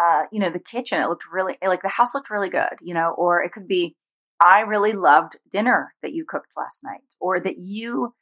uh, 0.00 0.22
you 0.32 0.40
know, 0.40 0.50
the 0.50 0.58
kitchen. 0.58 1.00
It 1.00 1.08
looked 1.08 1.24
really, 1.30 1.56
like 1.64 1.82
the 1.82 1.88
house 1.88 2.14
looked 2.14 2.30
really 2.30 2.50
good, 2.50 2.78
you 2.80 2.94
know, 2.94 3.14
or 3.16 3.42
it 3.42 3.52
could 3.52 3.68
be, 3.68 3.96
I 4.40 4.60
really 4.60 4.92
loved 4.92 5.36
dinner 5.50 5.94
that 6.02 6.12
you 6.12 6.24
cooked 6.28 6.52
last 6.56 6.84
night, 6.84 7.14
or 7.20 7.40
that 7.40 7.58
you 7.58 8.14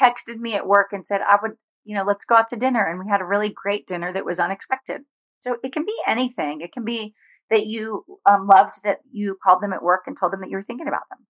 texted 0.00 0.38
me 0.38 0.54
at 0.54 0.66
work 0.66 0.88
and 0.92 1.06
said, 1.06 1.20
I 1.22 1.38
would, 1.40 1.52
you 1.84 1.96
know, 1.96 2.04
let's 2.06 2.24
go 2.24 2.34
out 2.34 2.48
to 2.48 2.56
dinner. 2.56 2.84
And 2.84 2.98
we 2.98 3.10
had 3.10 3.20
a 3.20 3.26
really 3.26 3.50
great 3.50 3.86
dinner 3.86 4.12
that 4.12 4.24
was 4.24 4.38
unexpected. 4.38 5.00
So 5.40 5.56
it 5.62 5.72
can 5.72 5.84
be 5.84 5.96
anything. 6.06 6.60
It 6.60 6.72
can 6.72 6.84
be 6.84 7.14
that 7.50 7.66
you 7.66 8.04
um, 8.30 8.46
loved 8.46 8.76
that 8.84 8.98
you 9.10 9.36
called 9.42 9.62
them 9.62 9.72
at 9.72 9.82
work 9.82 10.02
and 10.06 10.16
told 10.16 10.32
them 10.32 10.40
that 10.40 10.50
you 10.50 10.56
were 10.56 10.62
thinking 10.62 10.88
about 10.88 11.08
them. 11.10 11.26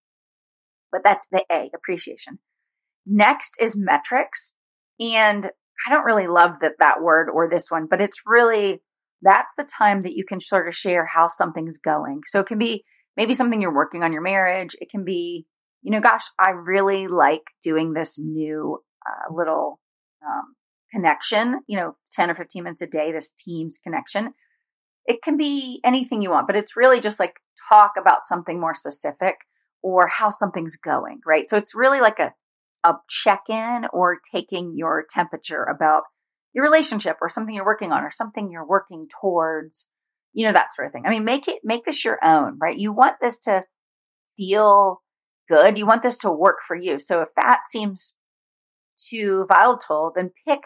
But 0.90 1.02
that's 1.04 1.26
the 1.28 1.44
A, 1.50 1.70
appreciation. 1.74 2.38
Next 3.06 3.56
is 3.60 3.76
metrics. 3.78 4.54
And 5.00 5.50
I 5.86 5.90
don't 5.90 6.04
really 6.04 6.26
love 6.26 6.52
that 6.60 6.74
that 6.78 7.02
word 7.02 7.28
or 7.32 7.48
this 7.48 7.70
one, 7.70 7.86
but 7.90 8.00
it's 8.00 8.20
really 8.26 8.80
that's 9.22 9.52
the 9.56 9.64
time 9.64 10.02
that 10.02 10.14
you 10.14 10.24
can 10.24 10.40
sort 10.40 10.68
of 10.68 10.74
share 10.74 11.06
how 11.06 11.28
something's 11.28 11.78
going. 11.78 12.22
So 12.26 12.40
it 12.40 12.46
can 12.46 12.58
be 12.58 12.84
maybe 13.16 13.34
something 13.34 13.62
you're 13.62 13.74
working 13.74 14.02
on 14.02 14.12
your 14.12 14.22
marriage. 14.22 14.74
It 14.80 14.90
can 14.90 15.04
be, 15.04 15.46
you 15.82 15.92
know, 15.92 16.00
gosh, 16.00 16.24
I 16.38 16.50
really 16.50 17.06
like 17.06 17.42
doing 17.62 17.92
this 17.92 18.18
new 18.18 18.78
uh, 19.06 19.32
little 19.32 19.80
um, 20.26 20.54
connection, 20.92 21.60
you 21.66 21.76
know, 21.76 21.96
10 22.12 22.30
or 22.30 22.34
15 22.34 22.64
minutes 22.64 22.82
a 22.82 22.86
day, 22.86 23.12
this 23.12 23.32
Teams 23.32 23.78
connection. 23.82 24.32
It 25.06 25.22
can 25.22 25.36
be 25.36 25.80
anything 25.84 26.22
you 26.22 26.30
want, 26.30 26.46
but 26.46 26.56
it's 26.56 26.76
really 26.76 27.00
just 27.00 27.18
like 27.18 27.34
talk 27.68 27.92
about 28.00 28.24
something 28.24 28.60
more 28.60 28.74
specific 28.74 29.36
or 29.82 30.06
how 30.06 30.30
something's 30.30 30.76
going, 30.76 31.20
right? 31.26 31.48
So 31.48 31.56
it's 31.56 31.74
really 31.74 32.00
like 32.00 32.18
a 32.18 32.32
a 32.84 32.94
check 33.08 33.42
in 33.48 33.82
or 33.92 34.18
taking 34.32 34.74
your 34.76 35.04
temperature 35.08 35.62
about 35.62 36.02
your 36.54 36.64
relationship 36.64 37.16
or 37.20 37.28
something 37.28 37.54
you're 37.54 37.64
working 37.64 37.92
on 37.92 38.02
or 38.02 38.10
something 38.10 38.50
you're 38.50 38.66
working 38.66 39.08
towards, 39.20 39.86
you 40.32 40.46
know, 40.46 40.52
that 40.52 40.72
sort 40.72 40.86
of 40.86 40.92
thing. 40.92 41.04
I 41.06 41.10
mean, 41.10 41.24
make 41.24 41.48
it, 41.48 41.60
make 41.64 41.84
this 41.84 42.04
your 42.04 42.18
own, 42.24 42.58
right? 42.60 42.76
You 42.76 42.92
want 42.92 43.16
this 43.20 43.38
to 43.40 43.64
feel 44.36 45.02
good. 45.48 45.78
You 45.78 45.86
want 45.86 46.02
this 46.02 46.18
to 46.18 46.30
work 46.30 46.58
for 46.66 46.76
you. 46.76 46.98
So 46.98 47.22
if 47.22 47.28
that 47.36 47.60
seems 47.68 48.16
too 48.96 49.46
volatile, 49.48 50.12
then 50.14 50.30
pick 50.46 50.60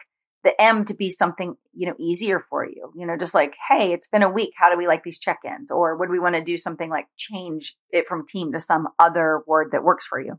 the 0.45 0.61
M 0.61 0.85
to 0.85 0.95
be 0.95 1.11
something, 1.11 1.57
you 1.75 1.89
know, 1.89 1.95
easier 1.99 2.41
for 2.49 2.65
you. 2.65 2.93
You 2.97 3.07
know, 3.07 3.17
just 3.17 3.35
like, 3.35 3.55
hey, 3.69 3.93
it's 3.93 4.09
been 4.09 4.23
a 4.23 4.31
week. 4.31 4.53
How 4.57 4.71
do 4.71 4.79
we 4.79 4.87
like 4.87 5.03
these 5.03 5.19
check 5.19 5.41
ins? 5.45 5.71
Or 5.71 5.97
would 5.97 6.11
we 6.11 6.21
want 6.21 6.37
to 6.37 6.45
do 6.45 6.57
something 6.57 6.89
like 6.89 7.07
change 7.17 7.77
it 7.91 8.07
from 8.07 8.27
team 8.27 8.53
to 8.53 8.61
some 8.61 8.89
other 8.99 9.43
word 9.47 9.71
that 9.73 9.85
works 9.85 10.07
for 10.07 10.21
you? 10.21 10.39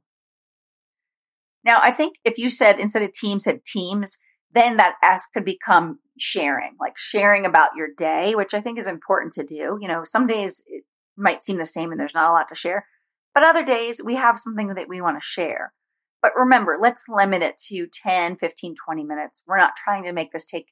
Now, 1.67 1.81
I 1.83 1.91
think 1.91 2.15
if 2.23 2.37
you 2.37 2.49
said 2.49 2.79
instead 2.79 3.03
of 3.03 3.11
team 3.11 3.41
said 3.41 3.65
teams, 3.65 4.17
then 4.53 4.77
that 4.77 4.95
ask 5.03 5.33
could 5.33 5.43
become 5.43 5.99
sharing, 6.17 6.77
like 6.79 6.97
sharing 6.97 7.45
about 7.45 7.71
your 7.75 7.89
day, 7.95 8.35
which 8.35 8.53
I 8.53 8.61
think 8.61 8.79
is 8.79 8.87
important 8.87 9.33
to 9.33 9.43
do. 9.43 9.77
You 9.81 9.89
know, 9.89 10.05
some 10.05 10.27
days 10.27 10.63
it 10.65 10.85
might 11.17 11.43
seem 11.43 11.57
the 11.57 11.65
same 11.65 11.91
and 11.91 11.99
there's 11.99 12.13
not 12.15 12.29
a 12.29 12.33
lot 12.33 12.47
to 12.47 12.55
share, 12.55 12.87
but 13.33 13.45
other 13.45 13.65
days 13.65 14.01
we 14.01 14.15
have 14.15 14.39
something 14.39 14.69
that 14.69 14.87
we 14.87 15.01
want 15.01 15.19
to 15.19 15.25
share. 15.25 15.73
But 16.21 16.31
remember, 16.37 16.77
let's 16.81 17.09
limit 17.09 17.43
it 17.43 17.57
to 17.67 17.85
10, 17.85 18.37
15, 18.37 18.75
20 18.85 19.03
minutes. 19.03 19.43
We're 19.45 19.57
not 19.57 19.75
trying 19.75 20.05
to 20.05 20.13
make 20.13 20.31
this 20.31 20.45
take 20.45 20.71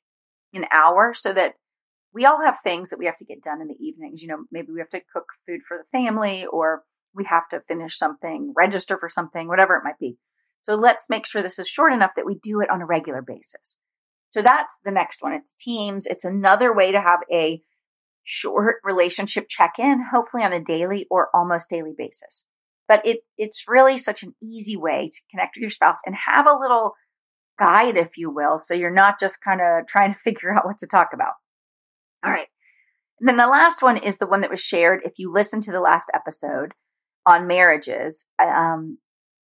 an 0.53 0.63
hour 0.71 1.13
so 1.13 1.33
that 1.33 1.55
we 2.13 2.23
all 2.25 2.41
have 2.41 2.59
things 2.63 2.89
that 2.89 2.99
we 2.99 3.05
have 3.05 3.17
to 3.17 3.25
get 3.25 3.43
done 3.43 3.59
in 3.61 3.67
the 3.67 3.85
evenings. 3.85 4.21
You 4.21 4.29
know, 4.29 4.45
maybe 4.49 4.69
we 4.71 4.79
have 4.79 4.89
to 4.91 5.01
cook 5.11 5.25
food 5.45 5.59
for 5.67 5.77
the 5.77 5.97
family 5.97 6.45
or 6.49 6.83
we 7.13 7.25
have 7.25 7.49
to 7.49 7.59
finish 7.67 7.97
something, 7.97 8.53
register 8.55 8.97
for 8.97 9.09
something, 9.09 9.49
whatever 9.49 9.75
it 9.75 9.83
might 9.83 9.99
be. 9.99 10.17
So 10.65 10.73
let's 10.73 11.11
make 11.11 11.27
sure 11.27 11.43
this 11.43 11.59
is 11.59 11.67
short 11.67 11.93
enough 11.93 12.13
that 12.15 12.25
we 12.25 12.39
do 12.41 12.59
it 12.59 12.71
on 12.71 12.81
a 12.81 12.87
regular 12.87 13.21
basis. 13.21 13.77
So 14.31 14.41
that's 14.41 14.75
the 14.83 14.89
next 14.89 15.21
one. 15.21 15.33
It's 15.33 15.53
teams. 15.53 16.07
It's 16.07 16.25
another 16.25 16.73
way 16.73 16.91
to 16.91 16.99
have 16.99 17.19
a 17.31 17.61
short 18.23 18.77
relationship 18.83 19.45
check-in, 19.47 20.03
hopefully 20.11 20.41
on 20.41 20.53
a 20.53 20.59
daily 20.59 21.05
or 21.11 21.29
almost 21.35 21.69
daily 21.69 21.93
basis. 21.95 22.47
But 22.87 23.05
it, 23.05 23.19
it's 23.37 23.65
really 23.67 23.99
such 23.99 24.23
an 24.23 24.33
easy 24.41 24.75
way 24.75 25.11
to 25.13 25.21
connect 25.29 25.55
with 25.55 25.61
your 25.61 25.69
spouse 25.69 26.01
and 26.03 26.15
have 26.29 26.47
a 26.47 26.59
little 26.59 26.93
guide, 27.59 27.95
if 27.95 28.17
you 28.17 28.31
will. 28.31 28.57
So 28.57 28.73
you're 28.73 28.89
not 28.89 29.19
just 29.19 29.43
kind 29.43 29.61
of 29.61 29.85
trying 29.87 30.15
to 30.15 30.19
figure 30.19 30.51
out 30.51 30.65
what 30.65 30.79
to 30.79 30.87
talk 30.87 31.09
about. 31.13 31.33
All 32.25 32.31
right. 32.31 32.47
And 33.19 33.29
then 33.29 33.37
the 33.37 33.45
last 33.45 33.83
one 33.83 33.97
is 33.97 34.17
the 34.17 34.25
one 34.25 34.41
that 34.41 34.49
was 34.49 34.61
shared. 34.61 35.01
If 35.05 35.19
you 35.19 35.31
listen 35.31 35.61
to 35.61 35.71
the 35.71 35.79
last 35.79 36.09
episode, 36.11 36.73
on 37.25 37.47
marriages. 37.47 38.25
Um, 38.41 38.97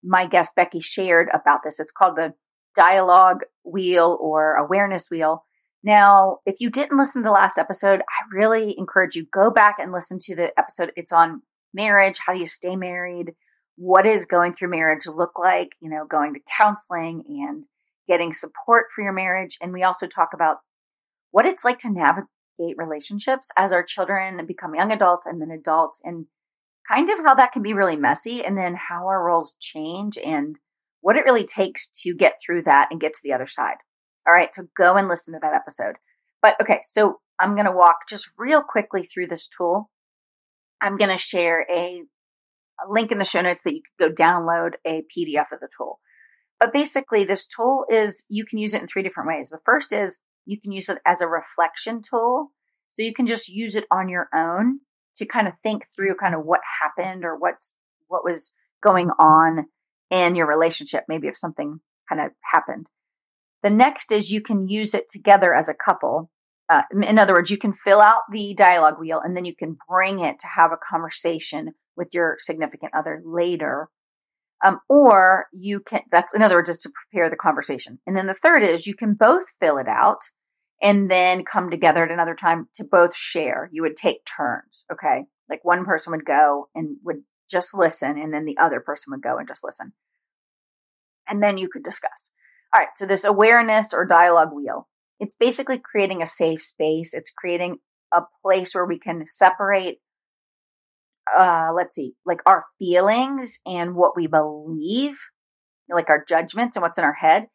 my 0.04 0.28
guest 0.28 0.56
Becky 0.56 0.80
shared 0.80 1.30
about 1.34 1.60
this. 1.64 1.80
It's 1.80 1.92
called 1.92 2.16
the 2.16 2.34
dialogue 2.76 3.42
wheel 3.64 4.18
or 4.20 4.56
awareness 4.56 5.10
wheel. 5.10 5.44
Now, 5.84 6.38
if 6.46 6.56
you 6.60 6.70
didn't 6.70 6.98
listen 6.98 7.24
to 7.24 7.28
the 7.28 7.34
last 7.34 7.58
episode, 7.58 8.02
I 8.02 8.36
really 8.36 8.76
encourage 8.78 9.16
you 9.16 9.26
go 9.34 9.50
back 9.50 9.78
and 9.80 9.92
listen 9.92 10.20
to 10.24 10.36
the 10.36 10.52
episode. 10.58 10.92
It's 10.96 11.12
on 11.12 11.42
marriage. 11.74 12.20
How 12.26 12.34
do 12.34 12.40
you 12.40 12.46
stay 12.46 12.76
married? 12.76 13.34
What 13.78 14.06
is 14.06 14.26
going 14.26 14.54
through 14.54 14.70
marriage 14.70 15.08
look 15.08 15.40
like? 15.40 15.70
You 15.82 15.90
know, 15.90 16.06
going 16.06 16.36
to 16.36 16.40
counseling 16.56 17.24
and 17.28 17.66
getting 18.08 18.34
support 18.34 18.88
for 18.94 19.04
your 19.04 19.14
marriage. 19.14 19.58
And 19.62 19.74
we 19.74 19.84
also 19.84 20.06
talk 20.06 20.30
about 20.34 20.58
what 21.32 21.46
it's 21.46 21.66
like 21.66 21.80
to 21.80 21.90
navigate 21.90 22.78
relationships 22.78 23.50
as 23.58 23.72
our 23.72 23.84
children 23.84 24.46
become 24.46 24.76
young 24.76 24.92
adults 24.92 25.26
and 25.26 25.42
then 25.42 25.50
adults 25.50 26.00
and 26.04 26.26
kind 26.88 27.10
of 27.10 27.20
how 27.26 27.36
that 27.36 27.52
can 27.52 27.62
be 27.62 27.74
really 27.74 27.96
messy 27.96 28.44
and 28.44 28.58
then 28.58 28.76
how 28.76 29.08
our 29.08 29.24
roles 29.24 29.56
change 29.60 30.18
and 30.18 30.58
what 31.02 31.16
it 31.16 31.26
really 31.26 31.46
takes 31.46 31.90
to 31.90 32.14
get 32.14 32.40
through 32.44 32.64
that 32.64 32.90
and 32.92 33.02
get 33.02 33.14
to 33.14 33.20
the 33.24 33.34
other 33.34 33.48
side. 33.48 33.78
All 34.28 34.34
right, 34.34 34.54
so 34.54 34.64
go 34.78 34.96
and 34.96 35.08
listen 35.08 35.34
to 35.34 35.40
that 35.42 35.54
episode. 35.54 35.96
But 36.42 36.56
okay, 36.62 36.80
so 36.84 37.20
I'm 37.40 37.56
going 37.56 37.66
to 37.66 37.72
walk 37.72 38.08
just 38.08 38.30
real 38.38 38.62
quickly 38.62 39.04
through 39.04 39.28
this 39.28 39.48
tool. 39.48 39.90
I'm 40.80 40.98
going 40.98 41.10
to 41.10 41.18
share 41.18 41.66
a, 41.70 42.04
a, 42.84 42.92
link 42.92 43.12
in 43.12 43.18
the 43.18 43.26
show 43.26 43.42
notes 43.42 43.64
that 43.64 43.74
you 43.74 43.82
can 43.82 44.10
go 44.10 44.14
download 44.14 44.74
a 44.86 45.04
PDF 45.16 45.52
of 45.52 45.60
the 45.60 45.70
tool. 45.76 46.00
But 46.60 46.74
basically, 46.74 47.24
this 47.24 47.48
tool 47.48 47.86
is 47.90 48.26
you 48.30 48.46
can 48.46 48.60
use 48.60 48.76
it 48.76 48.82
in 48.82 48.88
three 48.88 49.04
different 49.04 49.28
ways. 49.28 49.50
The 49.50 49.60
first 49.66 49.92
is 49.92 50.20
you 50.46 50.60
can 50.60 50.72
use 50.72 50.90
it 50.90 51.00
as 51.06 51.22
a 51.22 51.28
reflection 51.28 52.02
tool. 52.08 52.52
So 52.90 53.04
you 53.04 53.14
can 53.14 53.26
just 53.26 53.48
use 53.48 53.76
it 53.76 53.86
on 53.92 54.10
your 54.10 54.28
own 54.34 54.82
to 55.16 55.26
kind 55.26 55.48
of 55.48 55.54
think 55.62 55.84
through 55.96 56.16
kind 56.16 56.36
of 56.36 56.46
what 56.46 56.62
happened 56.82 57.26
or 57.26 57.38
what's 57.38 57.76
what 58.08 58.24
was 58.24 58.54
going 58.84 59.10
on 59.20 59.66
in 60.10 60.36
your 60.36 60.48
relationship, 60.48 61.06
maybe 61.08 61.28
if 61.28 61.38
something 61.38 61.80
kind 62.10 62.22
of 62.22 62.32
happened. 62.54 62.88
The 63.64 63.70
next 63.70 64.12
is 64.12 64.32
you 64.32 64.42
can 64.42 64.68
use 64.68 64.94
it 64.94 65.08
together 65.10 65.56
as 65.56 65.70
a 65.70 65.74
couple. 65.74 66.30
Uh, 66.70 66.82
in 67.02 67.20
other 67.20 67.34
words, 67.34 67.52
you 67.52 67.58
can 67.58 67.74
fill 67.74 68.02
out 68.02 68.22
the 68.32 68.54
dialogue 68.56 69.00
wheel 69.00 69.22
and 69.24 69.36
then 69.36 69.46
you 69.46 69.56
can 69.56 69.78
bring 69.90 70.20
it 70.20 70.40
to 70.40 70.48
have 70.48 70.72
a 70.72 70.78
conversation 70.92 71.74
with 71.96 72.10
your 72.14 72.38
significant 72.40 72.94
other 72.96 73.22
later. 73.26 73.90
Um, 74.64 74.80
or 74.90 75.46
you 75.54 75.80
can, 75.80 76.02
that's 76.12 76.34
in 76.34 76.42
other 76.42 76.56
words, 76.56 76.70
is 76.70 76.80
to 76.80 76.92
prepare 76.92 77.30
the 77.30 77.36
conversation. 77.36 78.00
And 78.06 78.16
then 78.16 78.28
the 78.28 78.34
third 78.34 78.64
is 78.64 78.88
you 78.88 78.96
can 78.96 79.16
both 79.16 79.46
fill 79.60 79.78
it 79.78 79.88
out 79.88 80.20
and 80.82 81.10
then 81.10 81.46
come 81.46 81.70
together 81.70 82.04
at 82.04 82.12
another 82.12 82.36
time 82.36 82.68
to 82.76 82.84
both 82.84 83.16
share. 83.16 83.70
You 83.72 83.84
would 83.84 83.96
take 83.96 84.26
turns. 84.26 84.86
Okay. 84.92 85.26
Like 85.50 85.64
one 85.64 85.86
person 85.86 86.12
would 86.12 86.26
go 86.26 86.70
and 86.74 86.98
would 87.04 87.24
just 87.50 87.74
listen, 87.74 88.18
and 88.18 88.34
then 88.34 88.46
the 88.46 88.58
other 88.58 88.80
person 88.80 89.12
would 89.12 89.22
go 89.22 89.38
and 89.38 89.48
just 89.48 89.64
listen. 89.64 89.94
And 91.28 91.44
then 91.44 91.58
you 91.58 91.70
could 91.70 91.84
discuss. 91.84 92.32
All 92.74 92.80
right. 92.80 92.90
So 92.96 93.06
this 93.06 93.26
awareness 93.26 93.94
or 93.94 94.06
dialogue 94.06 94.54
wheel, 94.54 94.88
it's 95.20 95.36
basically 95.36 95.78
creating 95.78 96.22
a 96.22 96.26
safe 96.26 96.64
space. 96.64 97.14
It's 97.14 97.32
creating 97.32 97.78
a 98.14 98.22
place 98.42 98.74
where 98.74 98.86
we 98.86 98.98
can 98.98 99.26
separate, 99.28 100.00
uh, 101.38 101.72
let's 101.76 101.96
see, 101.96 102.14
like 102.26 102.40
our 102.46 102.66
feelings 102.80 103.60
and 103.66 103.96
what 103.96 104.16
we 104.16 104.28
believe, 104.28 105.20
like 105.90 106.10
our 106.10 106.24
judgments 106.28 106.76
and 106.76 106.82
what's 106.82 106.98
in 106.98 107.04
our 107.04 107.14
head 107.14 107.48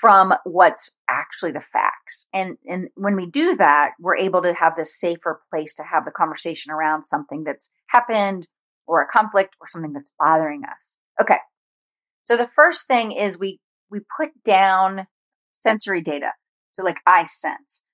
from 0.00 0.32
what's 0.44 0.96
actually 1.10 1.52
the 1.52 1.60
facts. 1.60 2.28
And, 2.32 2.56
and 2.66 2.88
when 2.94 3.16
we 3.16 3.26
do 3.26 3.56
that, 3.56 3.90
we're 4.00 4.16
able 4.16 4.40
to 4.42 4.54
have 4.54 4.74
this 4.76 4.98
safer 4.98 5.42
place 5.50 5.74
to 5.74 5.82
have 5.82 6.06
the 6.06 6.10
conversation 6.10 6.72
around 6.72 7.04
something 7.04 7.44
that's 7.44 7.70
happened 7.88 8.48
or 8.86 9.02
a 9.02 9.06
conflict 9.06 9.56
or 9.60 9.68
something 9.68 9.92
that's 9.92 10.14
bothering 10.18 10.62
us. 10.64 10.96
Okay. 11.20 11.36
So 12.22 12.36
the 12.36 12.48
first 12.48 12.86
thing 12.86 13.12
is 13.12 13.38
we, 13.38 13.60
we 13.90 14.00
put 14.16 14.30
down 14.42 15.06
sensory 15.52 16.00
data. 16.00 16.30
So 16.70 16.82
like 16.82 16.98
I 17.06 17.24
sense. 17.24 17.84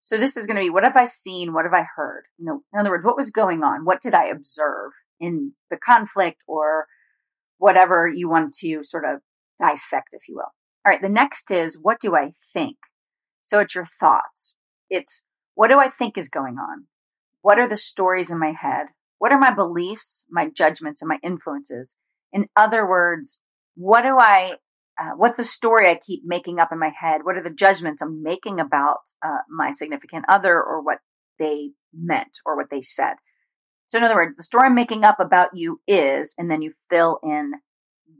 So 0.00 0.18
this 0.18 0.36
is 0.36 0.48
going 0.48 0.56
to 0.56 0.62
be 0.62 0.70
what 0.70 0.82
have 0.82 0.96
I 0.96 1.04
seen? 1.04 1.52
What 1.52 1.64
have 1.64 1.74
I 1.74 1.86
heard? 1.94 2.24
You 2.38 2.46
know, 2.46 2.62
in 2.72 2.80
other 2.80 2.90
words, 2.90 3.04
what 3.04 3.16
was 3.16 3.30
going 3.30 3.62
on? 3.62 3.84
What 3.84 4.02
did 4.02 4.14
I 4.14 4.26
observe 4.26 4.90
in 5.20 5.52
the 5.70 5.76
conflict 5.76 6.42
or 6.48 6.86
whatever 7.58 8.08
you 8.08 8.28
want 8.28 8.52
to 8.54 8.82
sort 8.82 9.04
of 9.04 9.20
dissect, 9.60 10.08
if 10.12 10.22
you 10.28 10.34
will? 10.34 10.50
All 10.84 10.90
right. 10.90 11.02
The 11.02 11.08
next 11.08 11.50
is 11.50 11.78
what 11.80 12.00
do 12.00 12.16
I 12.16 12.32
think? 12.52 12.76
So 13.42 13.60
it's 13.60 13.74
your 13.74 13.86
thoughts. 13.86 14.56
It's 14.90 15.24
what 15.54 15.70
do 15.70 15.78
I 15.78 15.88
think 15.88 16.16
is 16.16 16.28
going 16.28 16.56
on? 16.58 16.86
What 17.42 17.58
are 17.58 17.68
the 17.68 17.76
stories 17.76 18.30
in 18.30 18.38
my 18.38 18.52
head? 18.52 18.86
What 19.18 19.32
are 19.32 19.38
my 19.38 19.54
beliefs, 19.54 20.26
my 20.30 20.48
judgments, 20.48 21.02
and 21.02 21.08
my 21.08 21.18
influences? 21.22 21.96
In 22.32 22.48
other 22.56 22.88
words, 22.88 23.40
what 23.76 24.02
do 24.02 24.18
I, 24.18 24.54
uh, 25.00 25.10
what's 25.16 25.36
the 25.36 25.44
story 25.44 25.88
I 25.88 26.00
keep 26.04 26.22
making 26.24 26.58
up 26.58 26.70
in 26.72 26.78
my 26.78 26.90
head? 26.98 27.20
What 27.24 27.36
are 27.36 27.42
the 27.42 27.50
judgments 27.50 28.02
I'm 28.02 28.22
making 28.22 28.58
about 28.58 29.00
uh, 29.24 29.38
my 29.48 29.70
significant 29.70 30.24
other 30.28 30.54
or 30.60 30.82
what 30.82 30.98
they 31.38 31.70
meant 31.92 32.38
or 32.44 32.56
what 32.56 32.70
they 32.70 32.82
said? 32.82 33.14
So, 33.86 33.98
in 33.98 34.04
other 34.04 34.14
words, 34.14 34.36
the 34.36 34.42
story 34.42 34.66
I'm 34.66 34.74
making 34.74 35.04
up 35.04 35.20
about 35.20 35.50
you 35.54 35.80
is, 35.86 36.34
and 36.38 36.50
then 36.50 36.62
you 36.62 36.72
fill 36.88 37.18
in 37.22 37.52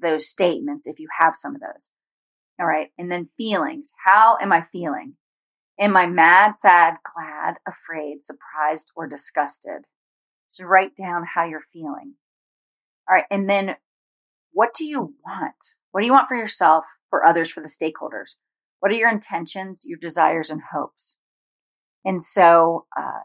those 0.02 0.28
statements 0.28 0.86
if 0.86 0.98
you 0.98 1.08
have 1.18 1.32
some 1.36 1.54
of 1.54 1.60
those. 1.60 1.90
All 2.60 2.66
right. 2.66 2.88
And 2.98 3.10
then 3.10 3.28
feelings. 3.36 3.92
How 4.04 4.36
am 4.40 4.52
I 4.52 4.62
feeling? 4.62 5.14
Am 5.80 5.96
I 5.96 6.06
mad, 6.06 6.52
sad, 6.56 6.94
glad, 7.14 7.54
afraid, 7.66 8.22
surprised, 8.22 8.92
or 8.94 9.06
disgusted? 9.06 9.82
So 10.48 10.64
write 10.64 10.94
down 10.94 11.24
how 11.34 11.44
you're 11.44 11.64
feeling. 11.72 12.14
All 13.08 13.16
right. 13.16 13.24
And 13.30 13.48
then 13.48 13.76
what 14.52 14.74
do 14.74 14.84
you 14.84 15.14
want? 15.24 15.74
What 15.90 16.02
do 16.02 16.06
you 16.06 16.12
want 16.12 16.28
for 16.28 16.36
yourself, 16.36 16.84
for 17.10 17.26
others, 17.26 17.50
for 17.50 17.62
the 17.62 17.68
stakeholders? 17.68 18.36
What 18.80 18.92
are 18.92 18.96
your 18.96 19.10
intentions, 19.10 19.84
your 19.86 19.98
desires, 19.98 20.50
and 20.50 20.60
hopes? 20.72 21.16
And 22.04 22.22
so, 22.22 22.86
uh, 22.96 23.20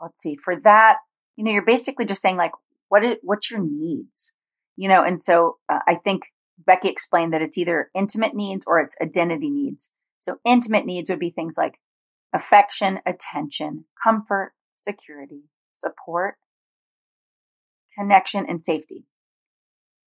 let's 0.00 0.22
see, 0.22 0.36
for 0.36 0.56
that, 0.64 0.98
you 1.36 1.44
know, 1.44 1.52
you're 1.52 1.62
basically 1.64 2.04
just 2.04 2.22
saying 2.22 2.36
like, 2.36 2.52
what 2.88 3.04
is, 3.04 3.16
what's 3.22 3.50
your 3.50 3.60
needs? 3.60 4.32
You 4.76 4.88
know, 4.88 5.02
and 5.02 5.20
so 5.20 5.58
uh, 5.68 5.80
I 5.86 5.96
think 5.96 6.22
Becky 6.58 6.88
explained 6.88 7.32
that 7.32 7.42
it's 7.42 7.58
either 7.58 7.90
intimate 7.94 8.34
needs 8.34 8.64
or 8.66 8.80
it's 8.80 8.96
identity 9.00 9.50
needs. 9.50 9.90
So 10.20 10.38
intimate 10.44 10.86
needs 10.86 11.10
would 11.10 11.18
be 11.18 11.30
things 11.30 11.56
like 11.58 11.78
affection, 12.32 13.00
attention, 13.06 13.84
comfort, 14.02 14.52
security, 14.76 15.44
support, 15.74 16.36
connection, 17.98 18.46
and 18.48 18.62
safety. 18.62 19.04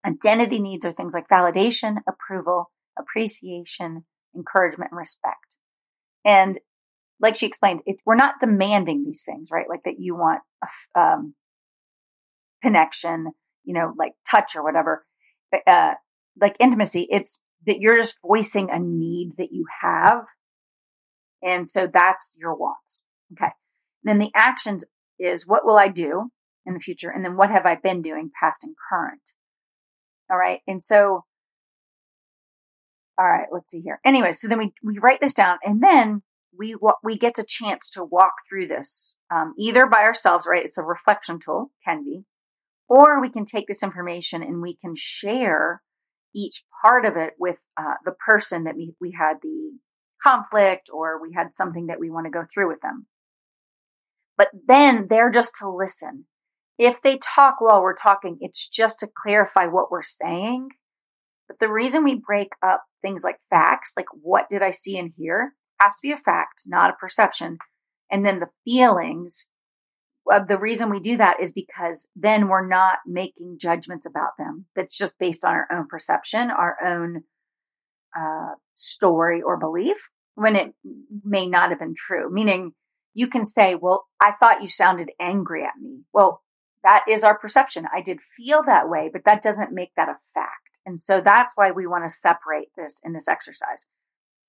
Identity 0.04 0.61
needs 0.61 0.84
are 0.84 0.92
things 0.92 1.14
like 1.14 1.28
validation, 1.28 1.99
approval, 2.08 2.70
appreciation, 2.99 4.04
encouragement, 4.34 4.90
and 4.90 4.99
respect. 4.99 5.54
And 6.25 6.58
like 7.20 7.37
she 7.37 7.46
explained, 7.46 7.80
it, 7.87 7.96
we're 8.04 8.16
not 8.16 8.40
demanding 8.40 9.04
these 9.04 9.22
things, 9.25 9.50
right? 9.52 9.68
Like 9.68 9.84
that 9.84 10.00
you 10.00 10.16
want 10.16 10.40
a 10.62 11.00
um, 11.00 11.34
connection, 12.62 13.32
you 13.64 13.75
know, 13.75 13.94
like 13.96 14.12
touch 14.28 14.56
or 14.56 14.64
whatever. 14.64 15.04
Uh, 15.66 15.94
like 16.40 16.56
intimacy, 16.58 17.06
it's 17.10 17.40
that 17.66 17.78
you're 17.80 17.96
just 17.96 18.18
voicing 18.24 18.70
a 18.70 18.78
need 18.78 19.32
that 19.38 19.52
you 19.52 19.66
have. 19.82 20.24
And 21.42 21.66
so 21.66 21.88
that's 21.92 22.32
your 22.36 22.54
wants. 22.54 23.04
Okay. 23.32 23.50
And 24.04 24.10
then 24.10 24.18
the 24.18 24.32
actions 24.34 24.84
is 25.18 25.46
what 25.46 25.64
will 25.64 25.78
I 25.78 25.88
do 25.88 26.30
in 26.66 26.74
the 26.74 26.80
future? 26.80 27.10
And 27.10 27.24
then 27.24 27.36
what 27.36 27.50
have 27.50 27.66
I 27.66 27.76
been 27.76 28.02
doing 28.02 28.30
past 28.40 28.64
and 28.64 28.74
current? 28.90 29.30
All 30.30 30.36
right. 30.36 30.60
And 30.66 30.82
so, 30.82 31.24
all 33.18 33.26
right, 33.26 33.48
let's 33.52 33.70
see 33.70 33.80
here. 33.80 34.00
Anyway, 34.04 34.32
so 34.32 34.48
then 34.48 34.58
we, 34.58 34.72
we 34.82 34.98
write 34.98 35.20
this 35.20 35.34
down 35.34 35.58
and 35.62 35.82
then 35.82 36.22
we, 36.56 36.76
we 37.02 37.16
get 37.16 37.38
a 37.38 37.44
chance 37.44 37.90
to 37.90 38.04
walk 38.04 38.32
through 38.48 38.68
this, 38.68 39.16
um, 39.30 39.54
either 39.58 39.86
by 39.86 40.02
ourselves, 40.02 40.46
right? 40.48 40.64
It's 40.64 40.78
a 40.78 40.82
reflection 40.82 41.38
tool, 41.38 41.70
can 41.84 42.04
be, 42.04 42.24
or 42.88 43.20
we 43.20 43.30
can 43.30 43.44
take 43.44 43.66
this 43.68 43.82
information 43.82 44.42
and 44.42 44.60
we 44.60 44.76
can 44.76 44.94
share 44.96 45.82
each 46.34 46.64
part 46.84 47.04
of 47.04 47.16
it 47.16 47.34
with 47.38 47.56
uh, 47.76 47.94
the 48.04 48.12
person 48.12 48.64
that 48.64 48.76
we, 48.76 48.94
we 49.00 49.12
had 49.12 49.34
the 49.42 49.72
conflict 50.22 50.88
or 50.92 51.20
we 51.20 51.32
had 51.34 51.54
something 51.54 51.86
that 51.86 52.00
we 52.00 52.10
want 52.10 52.26
to 52.26 52.30
go 52.30 52.44
through 52.52 52.68
with 52.68 52.80
them. 52.80 53.06
But 54.36 54.48
then 54.66 55.06
they're 55.08 55.30
just 55.30 55.56
to 55.60 55.70
listen. 55.70 56.26
If 56.78 57.02
they 57.02 57.18
talk 57.18 57.60
while 57.60 57.82
we're 57.82 57.94
talking, 57.94 58.38
it's 58.40 58.68
just 58.68 59.00
to 59.00 59.10
clarify 59.22 59.66
what 59.66 59.90
we're 59.90 60.02
saying. 60.02 60.70
But 61.48 61.58
the 61.58 61.70
reason 61.70 62.02
we 62.02 62.14
break 62.14 62.52
up 62.62 62.82
things 63.02 63.24
like 63.24 63.36
facts, 63.50 63.92
like 63.96 64.06
what 64.12 64.48
did 64.48 64.62
I 64.62 64.70
see 64.70 64.98
and 64.98 65.12
hear, 65.16 65.54
has 65.80 65.96
to 65.96 66.02
be 66.02 66.12
a 66.12 66.16
fact, 66.16 66.62
not 66.66 66.90
a 66.90 66.96
perception. 66.98 67.58
And 68.10 68.24
then 68.24 68.40
the 68.40 68.48
feelings 68.64 69.48
the 70.26 70.59
reason 70.59 70.91
we 70.91 71.00
do 71.00 71.17
that 71.17 71.41
is 71.41 71.52
because 71.52 72.09
then 72.14 72.49
we're 72.49 72.67
not 72.67 72.99
making 73.07 73.59
judgments 73.59 74.07
about 74.07 74.37
them 74.38 74.67
that's 74.76 74.97
just 74.97 75.19
based 75.19 75.45
on 75.45 75.52
our 75.55 75.67
own 75.73 75.87
perception, 75.88 76.50
our 76.50 76.76
own 76.85 77.23
uh, 78.17 78.55
story 78.75 79.43
or 79.43 79.57
belief 79.57 80.09
when 80.35 80.57
it 80.57 80.75
may 81.25 81.47
not 81.47 81.71
have 81.71 81.79
been 81.79 81.95
true. 81.97 82.33
Meaning, 82.33 82.73
you 83.14 83.26
can 83.26 83.45
say, 83.45 83.75
Well, 83.75 84.07
I 84.21 84.33
thought 84.33 84.62
you 84.62 84.69
sounded 84.69 85.11
angry 85.21 85.64
at 85.64 85.81
me. 85.81 86.02
Well, 86.12 86.43
that 86.85 87.05
is 87.09 87.25
our 87.25 87.38
perception. 87.38 87.87
I 87.95 88.00
did 88.00 88.21
feel 88.21 88.62
that 88.67 88.88
way, 88.88 89.11
but 89.12 89.23
that 89.25 89.43
doesn't 89.43 89.73
make 89.73 89.93
that 89.97 90.09
a 90.09 90.17
fact. 90.35 90.79
And 90.85 90.99
so 90.99 91.21
that's 91.21 91.57
why 91.57 91.71
we 91.71 91.87
want 91.87 92.05
to 92.05 92.14
separate 92.14 92.69
this 92.76 93.00
in 93.05 93.12
this 93.12 93.29
exercise. 93.29 93.88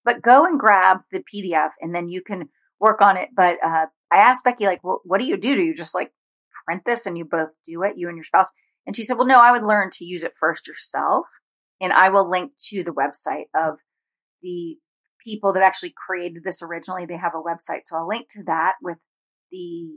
But 0.03 0.21
go 0.21 0.45
and 0.45 0.59
grab 0.59 1.01
the 1.11 1.23
PDF 1.33 1.69
and 1.79 1.93
then 1.93 2.09
you 2.09 2.21
can 2.21 2.49
work 2.79 3.01
on 3.01 3.17
it. 3.17 3.29
But 3.35 3.57
uh, 3.63 3.85
I 4.13 4.17
asked 4.17 4.43
Becky, 4.43 4.65
like, 4.65 4.83
well, 4.83 5.01
what 5.03 5.19
do 5.19 5.25
you 5.25 5.37
do? 5.37 5.55
Do 5.55 5.61
you 5.61 5.73
just 5.73 5.95
like 5.95 6.11
print 6.65 6.83
this 6.85 7.05
and 7.05 7.17
you 7.17 7.25
both 7.25 7.49
do 7.65 7.81
it, 7.83 7.93
you 7.97 8.07
and 8.07 8.17
your 8.17 8.23
spouse? 8.23 8.51
And 8.85 8.95
she 8.95 9.03
said, 9.03 9.17
well, 9.17 9.27
no, 9.27 9.39
I 9.39 9.51
would 9.51 9.63
learn 9.63 9.89
to 9.93 10.05
use 10.05 10.23
it 10.23 10.33
first 10.39 10.67
yourself. 10.67 11.25
And 11.81 11.91
I 11.91 12.09
will 12.09 12.29
link 12.29 12.51
to 12.69 12.83
the 12.83 12.91
website 12.91 13.45
of 13.55 13.77
the 14.41 14.77
people 15.23 15.53
that 15.53 15.63
actually 15.63 15.93
created 16.05 16.43
this 16.43 16.61
originally. 16.61 17.05
They 17.05 17.17
have 17.17 17.33
a 17.35 17.41
website. 17.41 17.81
So 17.85 17.97
I'll 17.97 18.07
link 18.07 18.27
to 18.31 18.43
that 18.43 18.73
with 18.81 18.97
the 19.51 19.89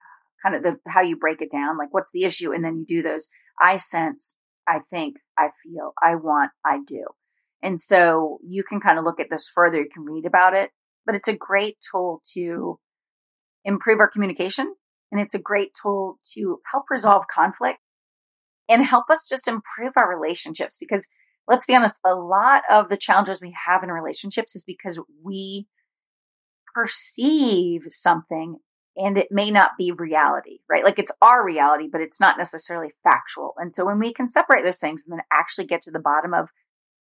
uh, 0.00 0.48
kind 0.48 0.56
of 0.56 0.62
the 0.62 0.90
how 0.90 1.02
you 1.02 1.16
break 1.16 1.40
it 1.40 1.50
down, 1.50 1.78
like 1.78 1.92
what's 1.92 2.12
the 2.12 2.24
issue, 2.24 2.52
and 2.52 2.64
then 2.64 2.76
you 2.76 2.86
do 2.86 3.02
those. 3.02 3.28
I 3.60 3.76
sense, 3.76 4.36
I 4.68 4.80
think, 4.90 5.16
I 5.38 5.48
feel, 5.62 5.92
I 6.02 6.16
want, 6.16 6.50
I 6.64 6.80
do. 6.86 7.04
And 7.62 7.80
so 7.80 8.38
you 8.46 8.62
can 8.62 8.80
kind 8.80 8.98
of 8.98 9.04
look 9.04 9.20
at 9.20 9.30
this 9.30 9.48
further. 9.48 9.78
You 9.78 9.88
can 9.92 10.04
read 10.04 10.26
about 10.26 10.54
it, 10.54 10.70
but 11.06 11.14
it's 11.14 11.28
a 11.28 11.36
great 11.36 11.78
tool 11.90 12.20
to 12.34 12.78
improve 13.64 14.00
our 14.00 14.10
communication. 14.10 14.74
And 15.10 15.20
it's 15.20 15.34
a 15.34 15.38
great 15.38 15.70
tool 15.80 16.18
to 16.34 16.60
help 16.70 16.84
resolve 16.90 17.26
conflict 17.28 17.78
and 18.68 18.84
help 18.84 19.10
us 19.10 19.26
just 19.28 19.48
improve 19.48 19.92
our 19.96 20.08
relationships 20.08 20.76
because 20.78 21.08
let's 21.46 21.66
be 21.66 21.74
honest, 21.74 22.00
a 22.04 22.14
lot 22.14 22.62
of 22.70 22.88
the 22.88 22.96
challenges 22.96 23.40
we 23.40 23.54
have 23.66 23.82
in 23.82 23.90
relationships 23.90 24.56
is 24.56 24.64
because 24.64 24.98
we 25.22 25.66
perceive 26.74 27.82
something 27.90 28.56
and 28.96 29.18
it 29.18 29.28
may 29.30 29.50
not 29.50 29.72
be 29.76 29.90
reality, 29.92 30.58
right? 30.68 30.84
Like 30.84 30.98
it's 30.98 31.12
our 31.20 31.44
reality, 31.44 31.88
but 31.90 32.00
it's 32.00 32.20
not 32.20 32.38
necessarily 32.38 32.92
factual. 33.02 33.54
And 33.58 33.74
so 33.74 33.84
when 33.84 33.98
we 33.98 34.12
can 34.12 34.28
separate 34.28 34.64
those 34.64 34.78
things 34.78 35.04
and 35.04 35.12
then 35.12 35.24
actually 35.32 35.66
get 35.66 35.82
to 35.82 35.90
the 35.90 35.98
bottom 35.98 36.32
of 36.32 36.48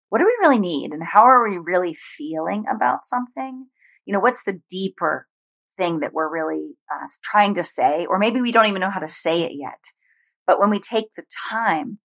what 0.10 0.20
do 0.20 0.25
we 0.25 0.48
really 0.48 0.60
need 0.60 0.91
and 0.91 1.03
how 1.03 1.24
are 1.24 1.48
we 1.48 1.58
really 1.58 1.96
feeling 1.96 2.65
about 2.74 3.05
something? 3.05 3.67
You 4.05 4.13
know, 4.13 4.20
what's 4.20 4.43
the 4.43 4.60
deeper 4.70 5.27
thing 5.77 6.00
that 6.00 6.13
we're 6.13 6.32
really 6.32 6.75
uh, 6.92 7.08
trying 7.24 7.56
to 7.56 7.63
say? 7.63 8.06
Or 8.08 8.20
maybe 8.20 8.42
we 8.42 8.51
don't 8.51 8.68
even 8.68 8.82
know 8.82 8.92
how 8.92 9.00
to 9.00 9.08
say 9.08 9.42
it 9.42 9.51
yet. 9.53 9.84
But 10.46 10.60
when 10.60 10.70
we 10.70 10.80
take 10.80 11.13
the 11.15 11.24
time 11.50 12.00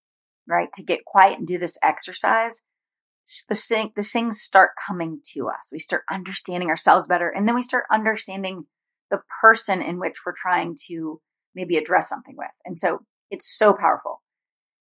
right? 0.49 0.73
To 0.75 0.83
get 0.83 1.05
quiet 1.05 1.39
and 1.39 1.47
do 1.47 1.59
this 1.59 1.79
exercise, 1.83 2.65
the, 3.49 3.55
sing, 3.55 3.93
the 3.95 4.03
things 4.03 4.41
start 4.41 4.71
coming 4.87 5.21
to 5.35 5.49
us. 5.49 5.71
We 5.71 5.79
start 5.79 6.03
understanding 6.11 6.71
ourselves 6.71 7.07
better. 7.07 7.29
And 7.29 7.47
then 7.47 7.55
we 7.55 7.63
start 7.63 7.85
understanding 7.93 8.65
the 9.11 9.21
person 9.43 9.83
in 9.83 10.01
which 10.01 10.17
we're 10.25 10.35
trying 10.37 10.77
to 10.89 11.21
maybe 11.55 11.77
address 11.77 12.09
something 12.09 12.35
with. 12.37 12.49
And 12.65 12.79
so 12.79 13.01
it's 13.31 13.47
so 13.47 13.75
powerful. 13.75 14.23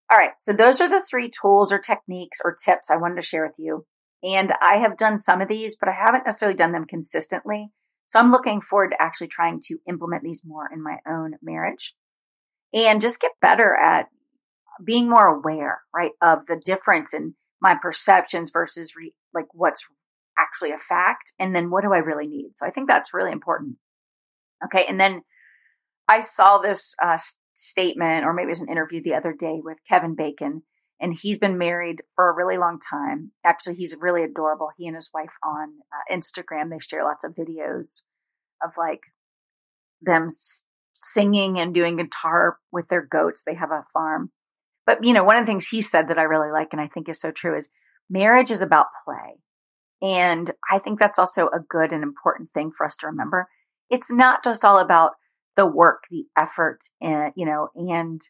All 0.09 0.17
right. 0.17 0.31
So 0.39 0.53
those 0.53 0.79
are 0.79 0.89
the 0.89 1.05
three 1.07 1.29
tools 1.29 1.73
or 1.73 1.79
techniques 1.79 2.39
or 2.43 2.55
tips 2.55 2.89
I 2.89 2.95
wanted 2.95 3.15
to 3.15 3.21
share 3.21 3.45
with 3.45 3.57
you. 3.57 3.85
And 4.23 4.53
I 4.61 4.77
have 4.77 4.97
done 4.97 5.17
some 5.17 5.41
of 5.41 5.49
these, 5.49 5.75
but 5.75 5.89
I 5.89 5.93
haven't 5.93 6.23
necessarily 6.25 6.55
done 6.55 6.71
them 6.71 6.85
consistently. 6.85 7.71
So 8.07 8.19
I'm 8.19 8.31
looking 8.31 8.61
forward 8.61 8.91
to 8.91 9.01
actually 9.01 9.27
trying 9.27 9.59
to 9.65 9.77
implement 9.87 10.23
these 10.23 10.43
more 10.45 10.69
in 10.71 10.81
my 10.81 10.97
own 11.07 11.35
marriage 11.41 11.93
and 12.73 13.01
just 13.01 13.21
get 13.21 13.31
better 13.41 13.75
at 13.75 14.07
being 14.83 15.09
more 15.09 15.27
aware, 15.27 15.81
right, 15.93 16.11
of 16.21 16.45
the 16.47 16.61
difference 16.63 17.13
in 17.13 17.35
my 17.61 17.75
perceptions 17.75 18.51
versus 18.51 18.95
re- 18.95 19.13
like 19.33 19.47
what's 19.53 19.85
actually 20.39 20.71
a 20.71 20.77
fact. 20.77 21.33
And 21.39 21.55
then 21.55 21.69
what 21.69 21.83
do 21.83 21.93
I 21.93 21.97
really 21.97 22.27
need? 22.27 22.51
So 22.55 22.65
I 22.65 22.71
think 22.71 22.87
that's 22.87 23.13
really 23.13 23.31
important. 23.31 23.77
Okay. 24.63 24.85
And 24.87 24.99
then 24.99 25.23
I 26.07 26.21
saw 26.21 26.59
this 26.59 26.95
uh, 27.03 27.17
statement, 27.53 28.25
or 28.25 28.33
maybe 28.33 28.45
it 28.45 28.49
was 28.49 28.61
an 28.61 28.71
interview 28.71 29.01
the 29.01 29.15
other 29.15 29.33
day 29.33 29.59
with 29.61 29.77
Kevin 29.89 30.15
Bacon, 30.15 30.63
and 30.99 31.13
he's 31.13 31.39
been 31.39 31.57
married 31.57 32.01
for 32.15 32.29
a 32.29 32.35
really 32.35 32.57
long 32.57 32.79
time. 32.79 33.31
Actually, 33.45 33.75
he's 33.75 33.95
really 33.99 34.23
adorable. 34.23 34.69
He 34.77 34.87
and 34.87 34.95
his 34.95 35.09
wife 35.13 35.33
on 35.43 35.75
uh, 35.93 36.15
Instagram, 36.15 36.69
they 36.69 36.79
share 36.79 37.03
lots 37.03 37.23
of 37.23 37.35
videos 37.35 38.01
of 38.63 38.71
like 38.77 39.01
them 40.01 40.25
s- 40.25 40.65
singing 40.95 41.59
and 41.59 41.73
doing 41.73 41.97
guitar 41.97 42.57
with 42.71 42.87
their 42.87 43.05
goats. 43.05 43.43
They 43.43 43.55
have 43.55 43.71
a 43.71 43.85
farm. 43.93 44.31
But, 44.85 45.03
you 45.03 45.13
know, 45.13 45.23
one 45.23 45.37
of 45.37 45.45
the 45.45 45.51
things 45.51 45.67
he 45.67 45.81
said 45.81 46.07
that 46.07 46.17
I 46.17 46.23
really 46.23 46.51
like 46.51 46.69
and 46.71 46.81
I 46.81 46.87
think 46.87 47.09
is 47.09 47.19
so 47.19 47.31
true 47.31 47.55
is 47.55 47.69
marriage 48.09 48.51
is 48.51 48.61
about 48.61 48.87
play. 49.05 49.39
And 50.01 50.51
I 50.71 50.79
think 50.79 50.99
that's 50.99 51.19
also 51.19 51.47
a 51.47 51.59
good 51.59 51.91
and 51.91 52.03
important 52.03 52.51
thing 52.51 52.71
for 52.75 52.85
us 52.85 52.95
to 52.97 53.07
remember. 53.07 53.47
It's 53.89 54.11
not 54.11 54.43
just 54.43 54.63
all 54.63 54.79
about 54.79 55.13
the 55.55 55.65
work, 55.65 56.03
the 56.09 56.25
effort, 56.39 56.79
and, 57.01 57.33
you 57.35 57.45
know, 57.45 57.69
and 57.75 58.21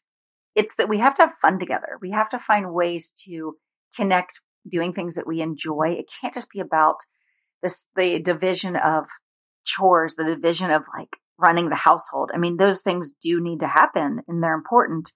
it's 0.58 0.76
that 0.76 0.90
we 0.90 0.98
have 0.98 1.14
to 1.14 1.22
have 1.22 1.34
fun 1.34 1.60
together. 1.60 2.00
We 2.02 2.12
have 2.12 2.30
to 2.30 2.40
find 2.40 2.74
ways 2.74 3.14
to 3.26 3.56
connect 3.96 4.42
doing 4.70 4.92
things 4.92 5.16
that 5.16 5.28
we 5.28 5.40
enjoy. 5.40 5.96
It 6.00 6.10
can't 6.20 6.34
just 6.34 6.50
be 6.50 6.60
about 6.60 6.96
this, 7.62 7.90
the 7.96 8.20
division 8.20 8.76
of 8.76 9.06
chores, 9.64 10.16
the 10.16 10.24
division 10.24 10.72
of 10.72 10.82
like 10.98 11.10
running 11.38 11.70
the 11.70 11.76
household. 11.76 12.32
I 12.34 12.40
mean, 12.40 12.58
those 12.58 12.82
things 12.82 13.14
do 13.22 13.40
need 13.40 13.60
to 13.60 13.68
happen 13.68 14.22
and 14.28 14.42
they're 14.42 14.56
important. 14.56 15.14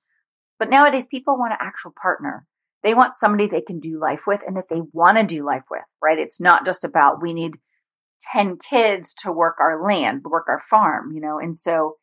But 0.60 0.70
nowadays, 0.70 1.08
people 1.08 1.40
want 1.40 1.54
an 1.54 1.60
actual 1.60 1.94
partner. 2.00 2.46
They 2.84 2.94
want 2.94 3.16
somebody 3.16 3.48
they 3.48 3.62
can 3.62 3.80
do 3.80 4.00
life 4.00 4.28
with 4.28 4.42
and 4.46 4.58
that 4.58 4.70
they 4.70 4.82
want 4.94 5.18
to 5.18 5.26
do 5.26 5.44
life 5.44 5.64
with, 5.72 5.82
right? 6.04 6.20
It's 6.20 6.40
not 6.40 6.66
just 6.66 6.84
about 6.84 7.22
we 7.22 7.34
need 7.34 7.54
10 8.32 8.60
kids 8.70 9.16
to 9.24 9.32
work 9.32 9.56
our 9.60 9.84
land, 9.84 10.22
work 10.24 10.46
our 10.48 10.60
farm, 10.60 11.12
you 11.14 11.22
know? 11.22 11.40
And 11.40 11.58
so 11.58 11.96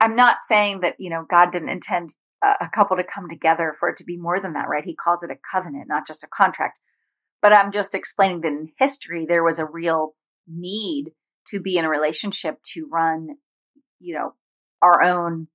I'm 0.00 0.16
not 0.16 0.38
saying 0.40 0.80
that, 0.80 0.94
you 0.98 1.10
know, 1.10 1.26
God 1.28 1.52
didn't 1.52 1.68
intend 1.68 2.14
a, 2.42 2.68
couple 2.74 2.96
to 2.96 3.04
come 3.04 3.28
together 3.28 3.74
for 3.78 3.88
it 3.88 3.96
to 3.98 4.04
be 4.04 4.16
more 4.16 4.40
than 4.40 4.52
that, 4.52 4.68
right? 4.68 4.84
He 4.84 4.94
calls 4.94 5.22
it 5.22 5.30
a 5.30 5.38
covenant, 5.52 5.88
not 5.88 6.06
just 6.06 6.24
a 6.24 6.28
contract. 6.28 6.80
But 7.42 7.52
I'm 7.52 7.70
just 7.70 7.94
explaining 7.94 8.40
that 8.42 8.48
in 8.48 8.72
history, 8.78 9.26
there 9.26 9.44
was 9.44 9.58
a 9.58 9.66
real 9.66 10.14
need 10.46 11.12
to 11.48 11.60
be 11.60 11.76
in 11.76 11.84
a 11.84 11.90
relationship 11.90 12.62
to 12.72 12.88
run, 12.90 13.36
you 14.00 14.14
know, 14.14 14.34
our 14.82 15.02
own 15.02 15.48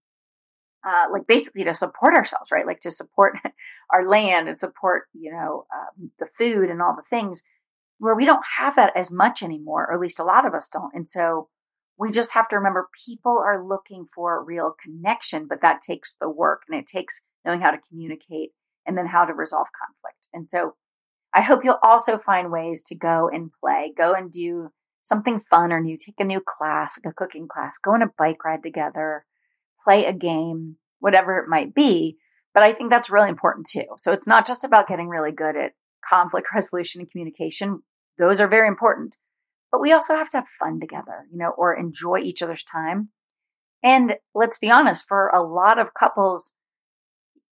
uh, 0.84 1.08
like 1.12 1.28
basically 1.28 1.63
to 1.63 1.74
support 1.74 2.15
ourselves, 2.15 2.52
right? 2.52 2.65
Like 2.65 2.80
to 2.82 2.91
support 2.91 3.38
our 3.94 4.08
land 4.08 4.50
and 4.50 4.60
support, 4.60 5.04
you 5.13 5.32
know, 5.32 5.65
uh, 5.74 6.08
the 6.20 6.26
food 6.26 6.70
and 6.70 6.82
all 6.82 6.96
the 6.96 7.08
things 7.08 7.44
where 8.00 8.15
we 8.15 8.26
don't 8.26 8.44
have 8.58 8.76
that 8.78 8.94
as 8.96 9.13
much 9.13 9.44
anymore, 9.44 9.84
or 9.84 9.94
at 9.94 10.00
least 10.00 10.20
a 10.20 10.24
lot 10.24 10.48
of 10.48 10.56
us 10.56 10.70
don't. 10.70 10.91
And 10.96 11.08
so 11.08 11.50
we 12.02 12.10
just 12.10 12.34
have 12.34 12.48
to 12.48 12.56
remember 12.56 12.90
people 13.06 13.38
are 13.38 13.64
looking 13.64 14.08
for 14.12 14.44
real 14.44 14.74
connection, 14.84 15.46
but 15.48 15.62
that 15.62 15.82
takes 15.82 16.16
the 16.20 16.28
work 16.28 16.64
and 16.68 16.80
it 16.80 16.88
takes 16.88 17.22
knowing 17.46 17.62
how 17.62 17.70
to 17.70 17.78
communicate 17.90 18.50
and 18.88 18.98
then 18.98 19.06
how 19.06 19.24
to 19.24 19.36
resolve 19.36 19.68
conflict. 19.80 20.28
And 20.34 20.50
so 20.50 20.74
I 21.32 21.42
hope 21.42 21.64
you'll 21.64 21.78
also 21.84 22.18
find 22.18 22.52
ways 22.52 22.84
to 22.86 22.96
go 22.96 23.30
and 23.32 23.52
play, 23.62 23.94
go 23.96 24.16
and 24.16 24.32
do 24.32 24.70
something 25.04 25.42
fun 25.48 25.72
or 25.72 25.80
new, 25.80 25.96
take 25.96 26.20
a 26.20 26.24
new 26.24 26.42
class, 26.42 26.98
like 26.98 27.12
a 27.12 27.16
cooking 27.16 27.48
class, 27.48 27.78
go 27.78 27.92
on 27.92 28.02
a 28.02 28.10
bike 28.18 28.44
ride 28.44 28.64
together, 28.64 29.24
play 29.84 30.06
a 30.06 30.14
game, 30.14 30.78
whatever 31.02 31.38
it 31.38 31.48
might 31.48 31.76
be. 31.76 32.18
But 32.52 32.64
I 32.64 32.74
think 32.74 32.90
that's 32.90 33.12
really 33.12 33.30
important 33.30 33.68
too. 33.68 33.86
So 33.98 34.12
it's 34.12 34.28
not 34.28 34.48
just 34.48 34.64
about 34.64 34.88
getting 34.88 35.08
really 35.08 35.32
good 35.32 35.56
at 35.56 35.74
conflict 36.12 36.48
resolution 36.56 37.02
and 37.02 37.12
communication. 37.12 37.84
Those 38.18 38.42
are 38.42 38.48
very 38.48 38.68
important. 38.68 39.18
But 39.72 39.82
we 39.82 39.94
also 39.94 40.16
have 40.16 40.30
to 40.30 40.38
have 40.38 40.48
fun 40.60 40.80
together, 40.80 41.26
you 41.32 41.38
know, 41.38 41.54
or 41.58 41.74
enjoy 41.74 42.20
each 42.20 42.42
other's 42.42 42.64
time. 42.64 43.10
And 43.84 44.16
let's 44.36 44.60
be 44.60 44.70
honest, 44.70 45.08
for 45.08 45.30
a 45.30 45.42
lot 45.42 45.80
of 45.80 45.94
couples, 45.94 46.54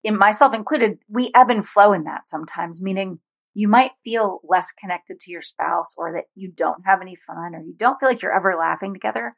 in 0.04 0.18
myself 0.18 0.54
included, 0.54 1.00
we 1.08 1.32
ebb 1.34 1.50
and 1.50 1.66
flow 1.68 1.94
in 1.94 2.04
that 2.04 2.30
sometimes, 2.30 2.82
meaning 2.82 3.20
you 3.54 3.68
might 3.68 3.92
feel 4.04 4.40
less 4.48 4.72
connected 4.72 5.20
to 5.22 5.32
your 5.32 5.42
spouse 5.42 5.96
or 5.98 6.14
that 6.14 6.26
you 6.36 6.52
don't 6.52 6.86
have 6.86 7.02
any 7.02 7.16
fun 7.16 7.56
or 7.56 7.62
you 7.62 7.74
don't 7.76 8.00
feel 8.00 8.10
like 8.10 8.22
you're 8.22 8.36
ever 8.36 8.56
laughing 8.56 8.94
together. 8.94 9.36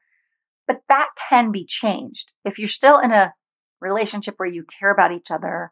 But 0.67 0.82
that 0.89 1.10
can 1.30 1.52
be 1.52 1.65
changed. 1.65 2.34
If 2.46 2.60
you're 2.60 2.67
still 2.67 3.00
in 3.00 3.12
a 3.12 3.34
relationship 3.80 4.36
where 4.38 4.50
you 4.50 4.65
care 4.80 4.91
about 4.91 5.12
each 5.12 5.32
other 5.32 5.72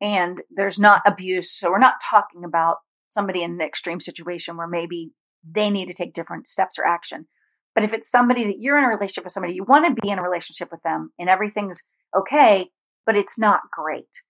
and 0.00 0.40
there's 0.50 0.78
not 0.78 1.02
abuse, 1.06 1.52
so 1.52 1.70
we're 1.70 1.78
not 1.78 2.00
talking 2.08 2.44
about 2.44 2.76
somebody 3.10 3.42
in 3.42 3.52
an 3.52 3.60
extreme 3.60 4.00
situation 4.00 4.56
where 4.56 4.66
maybe 4.66 5.12
they 5.48 5.70
need 5.70 5.86
to 5.86 5.94
take 5.94 6.12
different 6.12 6.46
steps 6.46 6.78
or 6.78 6.86
action. 6.86 7.26
But 7.74 7.84
if 7.84 7.92
it's 7.92 8.10
somebody 8.10 8.44
that 8.44 8.60
you're 8.60 8.78
in 8.78 8.84
a 8.84 8.88
relationship 8.88 9.24
with 9.24 9.32
somebody, 9.32 9.54
you 9.54 9.64
want 9.64 9.86
to 9.86 10.00
be 10.00 10.10
in 10.10 10.18
a 10.18 10.22
relationship 10.22 10.70
with 10.70 10.82
them 10.82 11.10
and 11.18 11.28
everything's 11.28 11.82
okay, 12.16 12.68
but 13.06 13.16
it's 13.16 13.38
not 13.38 13.62
great. 13.70 14.22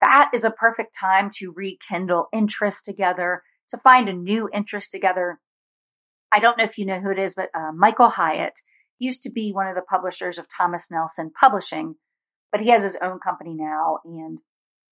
That 0.00 0.30
is 0.32 0.44
a 0.44 0.50
perfect 0.50 0.96
time 0.98 1.30
to 1.36 1.52
rekindle 1.56 2.28
interest 2.32 2.84
together, 2.84 3.42
to 3.70 3.78
find 3.78 4.08
a 4.08 4.12
new 4.12 4.48
interest 4.52 4.92
together. 4.92 5.40
I 6.30 6.38
don't 6.38 6.58
know 6.58 6.64
if 6.64 6.78
you 6.78 6.86
know 6.86 7.00
who 7.00 7.10
it 7.10 7.18
is, 7.18 7.34
but 7.34 7.48
uh, 7.54 7.72
Michael 7.72 8.10
Hyatt 8.10 8.60
used 8.98 9.22
to 9.22 9.30
be 9.30 9.52
one 9.52 9.66
of 9.66 9.74
the 9.74 9.82
publishers 9.82 10.38
of 10.38 10.46
Thomas 10.48 10.90
Nelson 10.90 11.32
Publishing, 11.40 11.96
but 12.52 12.60
he 12.60 12.70
has 12.70 12.82
his 12.82 12.98
own 13.02 13.18
company 13.18 13.54
now 13.54 13.98
and 14.04 14.40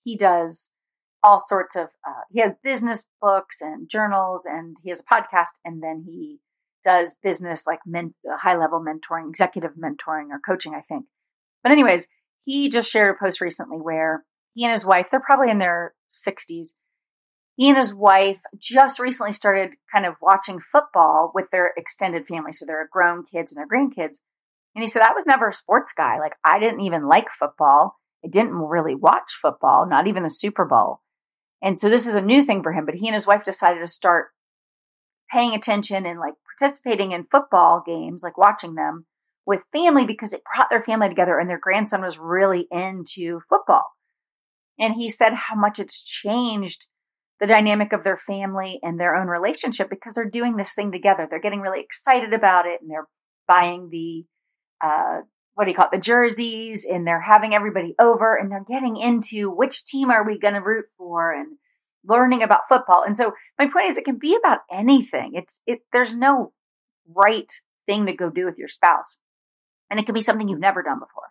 he 0.03 0.17
does 0.17 0.73
all 1.23 1.39
sorts 1.39 1.77
of, 1.77 1.89
uh, 2.07 2.23
he 2.31 2.41
has 2.41 2.53
business 2.63 3.09
books 3.21 3.61
and 3.61 3.89
journals 3.89 4.47
and 4.47 4.77
he 4.83 4.91
has 4.91 5.01
a 5.01 5.15
podcast 5.15 5.61
and 5.65 5.83
then 5.83 6.05
he 6.07 6.39
does 6.85 7.19
business 7.23 7.67
like 7.67 7.81
men, 7.87 8.15
high 8.27 8.57
level 8.57 8.85
mentoring, 8.85 9.29
executive 9.29 9.73
mentoring 9.73 10.31
or 10.31 10.41
coaching, 10.45 10.75
I 10.75 10.81
think. 10.81 11.07
But 11.63 11.73
anyways, 11.73 12.09
he 12.45 12.69
just 12.69 12.91
shared 12.91 13.15
a 13.15 13.25
post 13.25 13.41
recently 13.41 13.79
where 13.79 14.25
he 14.55 14.65
and 14.65 14.73
his 14.73 14.85
wife, 14.85 15.11
they're 15.11 15.21
probably 15.21 15.51
in 15.51 15.59
their 15.59 15.95
60s, 16.11 16.75
he 17.57 17.69
and 17.69 17.77
his 17.77 17.95
wife 17.95 18.41
just 18.59 18.99
recently 18.99 19.33
started 19.33 19.73
kind 19.93 20.07
of 20.07 20.15
watching 20.21 20.59
football 20.61 21.31
with 21.35 21.51
their 21.51 21.73
extended 21.77 22.27
family. 22.27 22.53
So 22.53 22.65
they're 22.65 22.89
grown 22.91 23.25
kids 23.25 23.53
and 23.53 23.59
their 23.59 23.69
grandkids. 23.69 24.19
And 24.75 24.83
he 24.83 24.87
said, 24.87 25.03
I 25.03 25.13
was 25.13 25.27
never 25.27 25.49
a 25.49 25.53
sports 25.53 25.93
guy. 25.93 26.19
Like, 26.19 26.33
I 26.45 26.59
didn't 26.59 26.81
even 26.81 27.07
like 27.07 27.31
football. 27.31 27.99
I 28.25 28.29
didn't 28.29 28.55
really 28.55 28.95
watch 28.95 29.33
football, 29.41 29.87
not 29.87 30.07
even 30.07 30.23
the 30.23 30.31
Super 30.31 30.65
Bowl. 30.65 31.03
And 31.63 31.79
so 31.79 31.89
this 31.89 32.07
is 32.07 32.15
a 32.15 32.23
new 32.23 32.45
thing 32.45 32.63
for 32.63 32.73
him. 32.73 32.85
But 32.85 32.97
he 32.97 33.07
and 33.07 33.15
his 33.15 33.27
wife 33.27 33.45
decided 33.45 33.81
to 33.81 33.87
start 33.87 34.29
paying 35.31 35.55
attention 35.55 36.05
and 36.05 36.19
like 36.19 36.35
participating 36.59 37.13
in 37.13 37.27
football 37.31 37.83
games, 37.87 38.23
like 38.23 38.37
watching 38.37 38.75
them 38.75 39.07
with 39.47 39.65
family 39.73 40.05
because 40.05 40.33
it 40.33 40.43
brought 40.45 40.69
their 40.71 40.83
family 40.83 41.09
together 41.09 41.39
and 41.39 41.49
their 41.49 41.59
grandson 41.61 42.03
was 42.03 42.19
really 42.19 42.67
into 42.71 43.41
football. 43.49 43.85
And 44.79 44.95
he 44.95 45.09
said 45.09 45.33
how 45.33 45.55
much 45.55 45.79
it's 45.79 46.03
changed 46.03 46.89
the 47.41 47.47
dynamic 47.47 47.93
of 47.93 48.05
their 48.05 48.19
family 48.19 48.79
and 48.83 48.99
their 49.01 49.17
own 49.17 49.27
relationship 49.27 49.91
because 49.91 50.15
they're 50.15 50.29
doing 50.29 50.57
this 50.57 50.75
thing 50.75 50.93
together. 50.93 51.27
They're 51.29 51.41
getting 51.41 51.61
really 51.61 51.81
excited 51.81 52.33
about 52.33 52.67
it 52.67 52.81
and 52.81 52.91
they're 52.91 53.09
buying 53.49 53.89
the, 53.91 54.25
uh, 54.85 55.23
what 55.55 55.65
do 55.65 55.71
you 55.71 55.77
call 55.77 55.87
it, 55.87 55.93
the 55.93 55.99
jerseys 55.99 56.87
and 56.91 57.07
they're 57.07 57.21
having 57.21 57.55
everybody 57.55 57.95
over 58.01 58.37
and 58.37 58.51
they're 58.51 58.65
getting 58.69 58.97
into 58.97 59.51
which 59.51 59.85
team 59.85 60.11
are 60.11 60.27
we 60.27 60.39
going 60.39 60.55
to 60.55 60.61
root 60.61 60.87
for 60.97 61.33
and 61.33 61.59
learning 62.05 62.43
about 62.43 62.69
football. 62.69 63.03
And 63.03 63.17
so 63.17 63.33
my 63.59 63.67
point 63.67 63.91
is 63.91 63.99
it 63.99 64.05
can 64.05 64.19
be 64.19 64.37
about 64.37 64.61
anything. 64.73 65.33
It's, 65.35 65.61
it, 65.67 65.81
there's 65.93 66.15
no 66.15 66.53
right 67.15 67.51
thing 67.87 68.07
to 68.07 68.15
go 68.15 68.31
do 68.31 68.47
with 68.47 68.59
your 68.59 68.69
spouse. 68.69 69.19
And 69.91 70.01
it 70.01 70.07
can 70.07 70.15
be 70.15 70.23
something 70.23 70.49
you've 70.49 70.59
never 70.59 70.83
done 70.83 70.99
before. 70.99 71.29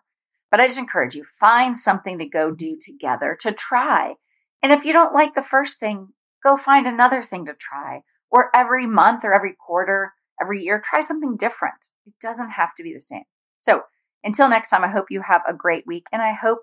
But 0.50 0.60
I 0.60 0.68
just 0.68 0.78
encourage 0.78 1.14
you, 1.14 1.24
find 1.40 1.76
something 1.76 2.18
to 2.18 2.28
go 2.28 2.52
do 2.52 2.76
together 2.80 3.36
to 3.40 3.52
try 3.52 4.14
and 4.62 4.72
if 4.72 4.84
you 4.84 4.92
don't 4.92 5.14
like 5.14 5.34
the 5.34 5.42
first 5.42 5.80
thing, 5.80 6.08
go 6.44 6.56
find 6.56 6.86
another 6.86 7.22
thing 7.22 7.46
to 7.46 7.54
try. 7.54 8.02
Or 8.30 8.48
every 8.54 8.86
month 8.86 9.24
or 9.24 9.34
every 9.34 9.54
quarter, 9.54 10.12
every 10.40 10.62
year, 10.62 10.80
try 10.82 11.00
something 11.00 11.36
different. 11.36 11.88
It 12.06 12.14
doesn't 12.22 12.50
have 12.50 12.70
to 12.76 12.82
be 12.82 12.94
the 12.94 13.00
same. 13.00 13.24
So 13.58 13.82
until 14.24 14.48
next 14.48 14.70
time, 14.70 14.84
I 14.84 14.88
hope 14.88 15.06
you 15.10 15.22
have 15.22 15.42
a 15.48 15.54
great 15.54 15.84
week 15.86 16.04
and 16.12 16.22
I 16.22 16.32
hope 16.32 16.60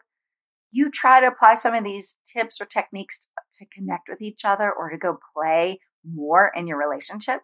you 0.71 0.89
try 0.91 1.19
to 1.19 1.27
apply 1.27 1.55
some 1.55 1.73
of 1.73 1.83
these 1.83 2.19
tips 2.31 2.61
or 2.61 2.65
techniques 2.65 3.29
to 3.53 3.65
connect 3.75 4.07
with 4.07 4.21
each 4.21 4.45
other 4.45 4.71
or 4.71 4.89
to 4.89 4.97
go 4.97 5.17
play 5.35 5.79
more 6.05 6.51
in 6.55 6.67
your 6.67 6.77
relationship, 6.77 7.41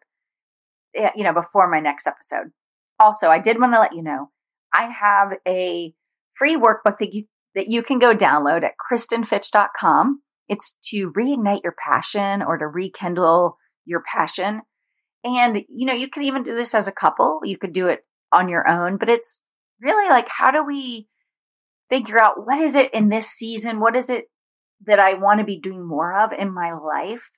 eh, 0.95 1.09
you 1.15 1.23
know, 1.23 1.33
before 1.33 1.69
my 1.69 1.79
next 1.79 2.07
episode. 2.07 2.51
Also, 2.99 3.29
I 3.29 3.39
did 3.39 3.59
want 3.59 3.73
to 3.73 3.79
let 3.79 3.95
you 3.95 4.03
know 4.03 4.29
I 4.73 4.89
have 4.89 5.33
a 5.47 5.93
free 6.35 6.55
workbook 6.55 6.97
that 6.99 7.13
you 7.13 7.25
that 7.55 7.69
you 7.69 7.81
can 7.81 7.99
go 7.99 8.13
download 8.13 8.63
at 8.63 8.73
kristinfitch.com. 8.91 10.21
It's 10.47 10.77
to 10.89 11.11
reignite 11.11 11.63
your 11.63 11.73
passion 11.73 12.41
or 12.41 12.57
to 12.57 12.67
rekindle 12.67 13.57
your 13.85 14.03
passion. 14.13 14.61
And, 15.23 15.63
you 15.69 15.87
know, 15.87 15.93
you 15.93 16.09
can 16.09 16.23
even 16.23 16.43
do 16.43 16.53
this 16.53 16.75
as 16.75 16.87
a 16.87 16.91
couple. 16.91 17.39
You 17.45 17.57
could 17.57 17.71
do 17.71 17.87
it 17.87 18.01
on 18.31 18.49
your 18.49 18.67
own, 18.67 18.97
but 18.97 19.09
it's 19.09 19.41
really 19.81 20.09
like, 20.09 20.27
how 20.29 20.51
do 20.51 20.65
we 20.65 21.07
figure 21.89 22.19
out 22.19 22.45
what 22.45 22.59
is 22.61 22.75
it 22.75 22.93
in 22.93 23.09
this 23.09 23.27
season? 23.27 23.79
What 23.79 23.95
is 23.95 24.09
it 24.09 24.25
that 24.85 24.99
I 24.99 25.15
want 25.15 25.39
to 25.39 25.45
be 25.45 25.59
doing 25.59 25.85
more 25.85 26.17
of 26.17 26.31
in 26.33 26.53
my 26.53 26.73
life 26.73 27.31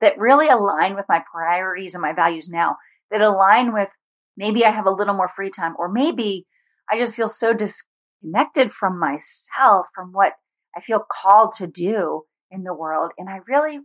that 0.00 0.18
really 0.18 0.48
align 0.48 0.94
with 0.94 1.06
my 1.08 1.22
priorities 1.32 1.94
and 1.94 2.02
my 2.02 2.12
values 2.12 2.48
now, 2.48 2.76
that 3.10 3.20
align 3.20 3.72
with 3.72 3.88
maybe 4.36 4.64
I 4.64 4.70
have 4.70 4.86
a 4.86 4.92
little 4.92 5.14
more 5.14 5.28
free 5.28 5.50
time, 5.50 5.74
or 5.78 5.90
maybe 5.90 6.46
I 6.90 6.98
just 6.98 7.16
feel 7.16 7.28
so 7.28 7.52
disconnected 7.52 8.72
from 8.72 9.00
myself, 9.00 9.88
from 9.94 10.12
what 10.12 10.34
I 10.76 10.80
feel 10.80 11.04
called 11.10 11.52
to 11.58 11.66
do 11.66 12.22
in 12.50 12.62
the 12.62 12.74
world. 12.74 13.12
And 13.18 13.28
I 13.28 13.40
really, 13.48 13.80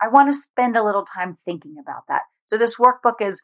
I 0.00 0.08
want 0.08 0.30
to 0.30 0.38
spend 0.38 0.76
a 0.76 0.84
little 0.84 1.04
time 1.04 1.36
thinking 1.44 1.74
about 1.80 2.02
that. 2.08 2.22
So 2.46 2.56
this 2.56 2.76
workbook 2.76 3.20
is 3.20 3.42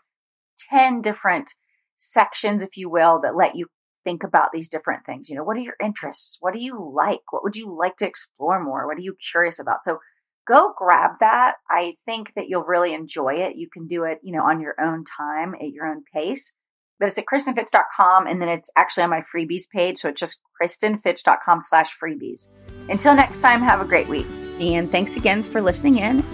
10 0.71 1.03
different 1.03 1.53
sections, 1.97 2.63
if 2.63 2.77
you 2.77 2.91
will, 2.91 3.21
that 3.23 3.37
let 3.37 3.57
you 3.57 3.67
think 4.05 4.23
about 4.23 4.51
these 4.53 4.69
different 4.69 5.07
things. 5.07 5.29
You 5.29 5.37
know, 5.37 5.45
what 5.45 5.57
are 5.57 5.61
your 5.61 5.77
interests? 5.83 6.39
What 6.41 6.55
do 6.55 6.61
you 6.61 6.93
like? 6.95 7.21
What 7.31 7.43
would 7.43 7.57
you 7.57 7.75
like 7.77 7.97
to 7.97 8.07
explore 8.07 8.63
more? 8.63 8.87
What 8.87 8.99
are 8.99 9.03
you 9.03 9.17
curious 9.31 9.59
about? 9.59 9.85
So 9.85 9.99
go 10.47 10.73
grab 10.77 11.13
that. 11.21 11.55
I 11.71 11.95
think 12.05 12.33
that 12.37 12.45
you'll 12.49 12.65
really 12.65 12.95
enjoy 12.95 13.35
it. 13.35 13.57
You 13.57 13.69
can 13.73 13.87
do 13.87 14.05
it, 14.05 14.19
you 14.23 14.33
know, 14.33 14.43
on 14.43 14.61
your 14.61 14.75
own 14.81 15.05
time 15.05 15.55
at 15.55 15.71
your 15.71 15.87
own 15.87 16.05
pace 16.13 16.55
but 16.99 17.09
it's 17.09 17.19
at 17.19 17.25
kristinfitch.com 17.27 18.27
and 18.27 18.41
then 18.41 18.49
it's 18.49 18.71
actually 18.77 19.05
on 19.05 19.11
my 19.11 19.23
freebies 19.23 19.69
page. 19.69 19.99
So 19.99 20.09
it's 20.09 20.21
just 20.21 20.41
kristinfitch.com 20.61 21.61
slash 21.61 21.97
freebies. 21.99 22.51
Until 22.89 23.15
next 23.15 23.41
time, 23.41 23.61
have 23.61 23.81
a 23.81 23.85
great 23.85 24.09
week. 24.09 24.27
And 24.61 24.91
thanks 24.91 25.17
again 25.17 25.43
for 25.43 25.61
listening 25.61 25.99
in. 25.99 26.25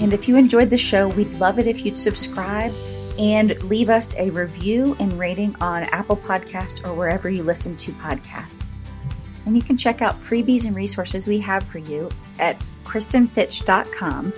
And 0.00 0.12
if 0.12 0.28
you 0.28 0.36
enjoyed 0.36 0.70
the 0.70 0.78
show, 0.78 1.08
we'd 1.08 1.32
love 1.38 1.58
it 1.58 1.66
if 1.66 1.84
you'd 1.84 1.96
subscribe 1.96 2.74
and 3.18 3.62
leave 3.64 3.88
us 3.88 4.14
a 4.16 4.30
review 4.30 4.96
and 4.98 5.12
rating 5.14 5.54
on 5.60 5.84
Apple 5.84 6.16
Podcast 6.16 6.86
or 6.86 6.94
wherever 6.94 7.30
you 7.30 7.42
listen 7.42 7.76
to 7.76 7.92
podcasts. 7.92 8.88
And 9.46 9.56
you 9.56 9.62
can 9.62 9.76
check 9.76 10.02
out 10.02 10.14
freebies 10.14 10.66
and 10.66 10.74
resources 10.74 11.28
we 11.28 11.38
have 11.40 11.62
for 11.64 11.78
you 11.78 12.10
at 12.38 12.58
kristinfitch.com. 12.84 14.32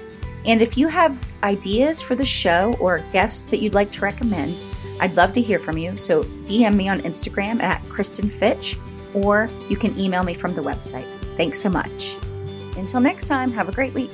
And 0.45 0.63
if 0.63 0.77
you 0.79 0.89
have 0.89 1.27
ideas 1.43 2.01
for 2.01 2.15
the 2.15 2.25
show 2.25 2.75
or 2.81 2.99
guests 3.13 3.51
that 3.51 3.59
you'd 3.59 3.75
like 3.75 3.91
to 3.93 4.01
recommend, 4.01 4.57
I'd 5.01 5.15
love 5.17 5.33
to 5.35 5.41
hear 5.41 5.59
from 5.59 5.79
you. 5.79 5.97
So 5.97 6.25
DM 6.25 6.75
me 6.75 6.89
on 6.89 7.01
Instagram 7.01 7.61
at 7.63 7.81
Kristin 7.83 8.31
Fitch, 8.31 8.77
or 9.15 9.49
you 9.69 9.77
can 9.77 9.99
email 9.99 10.23
me 10.23 10.35
from 10.35 10.55
the 10.55 10.63
website. 10.63 11.07
Thanks 11.37 11.61
so 11.61 11.69
much. 11.69 12.17
Until 12.77 13.01
next 13.01 13.27
time, 13.27 13.53
have 13.53 13.69
a 13.69 13.73
great 13.73 13.95
week. 13.95 14.11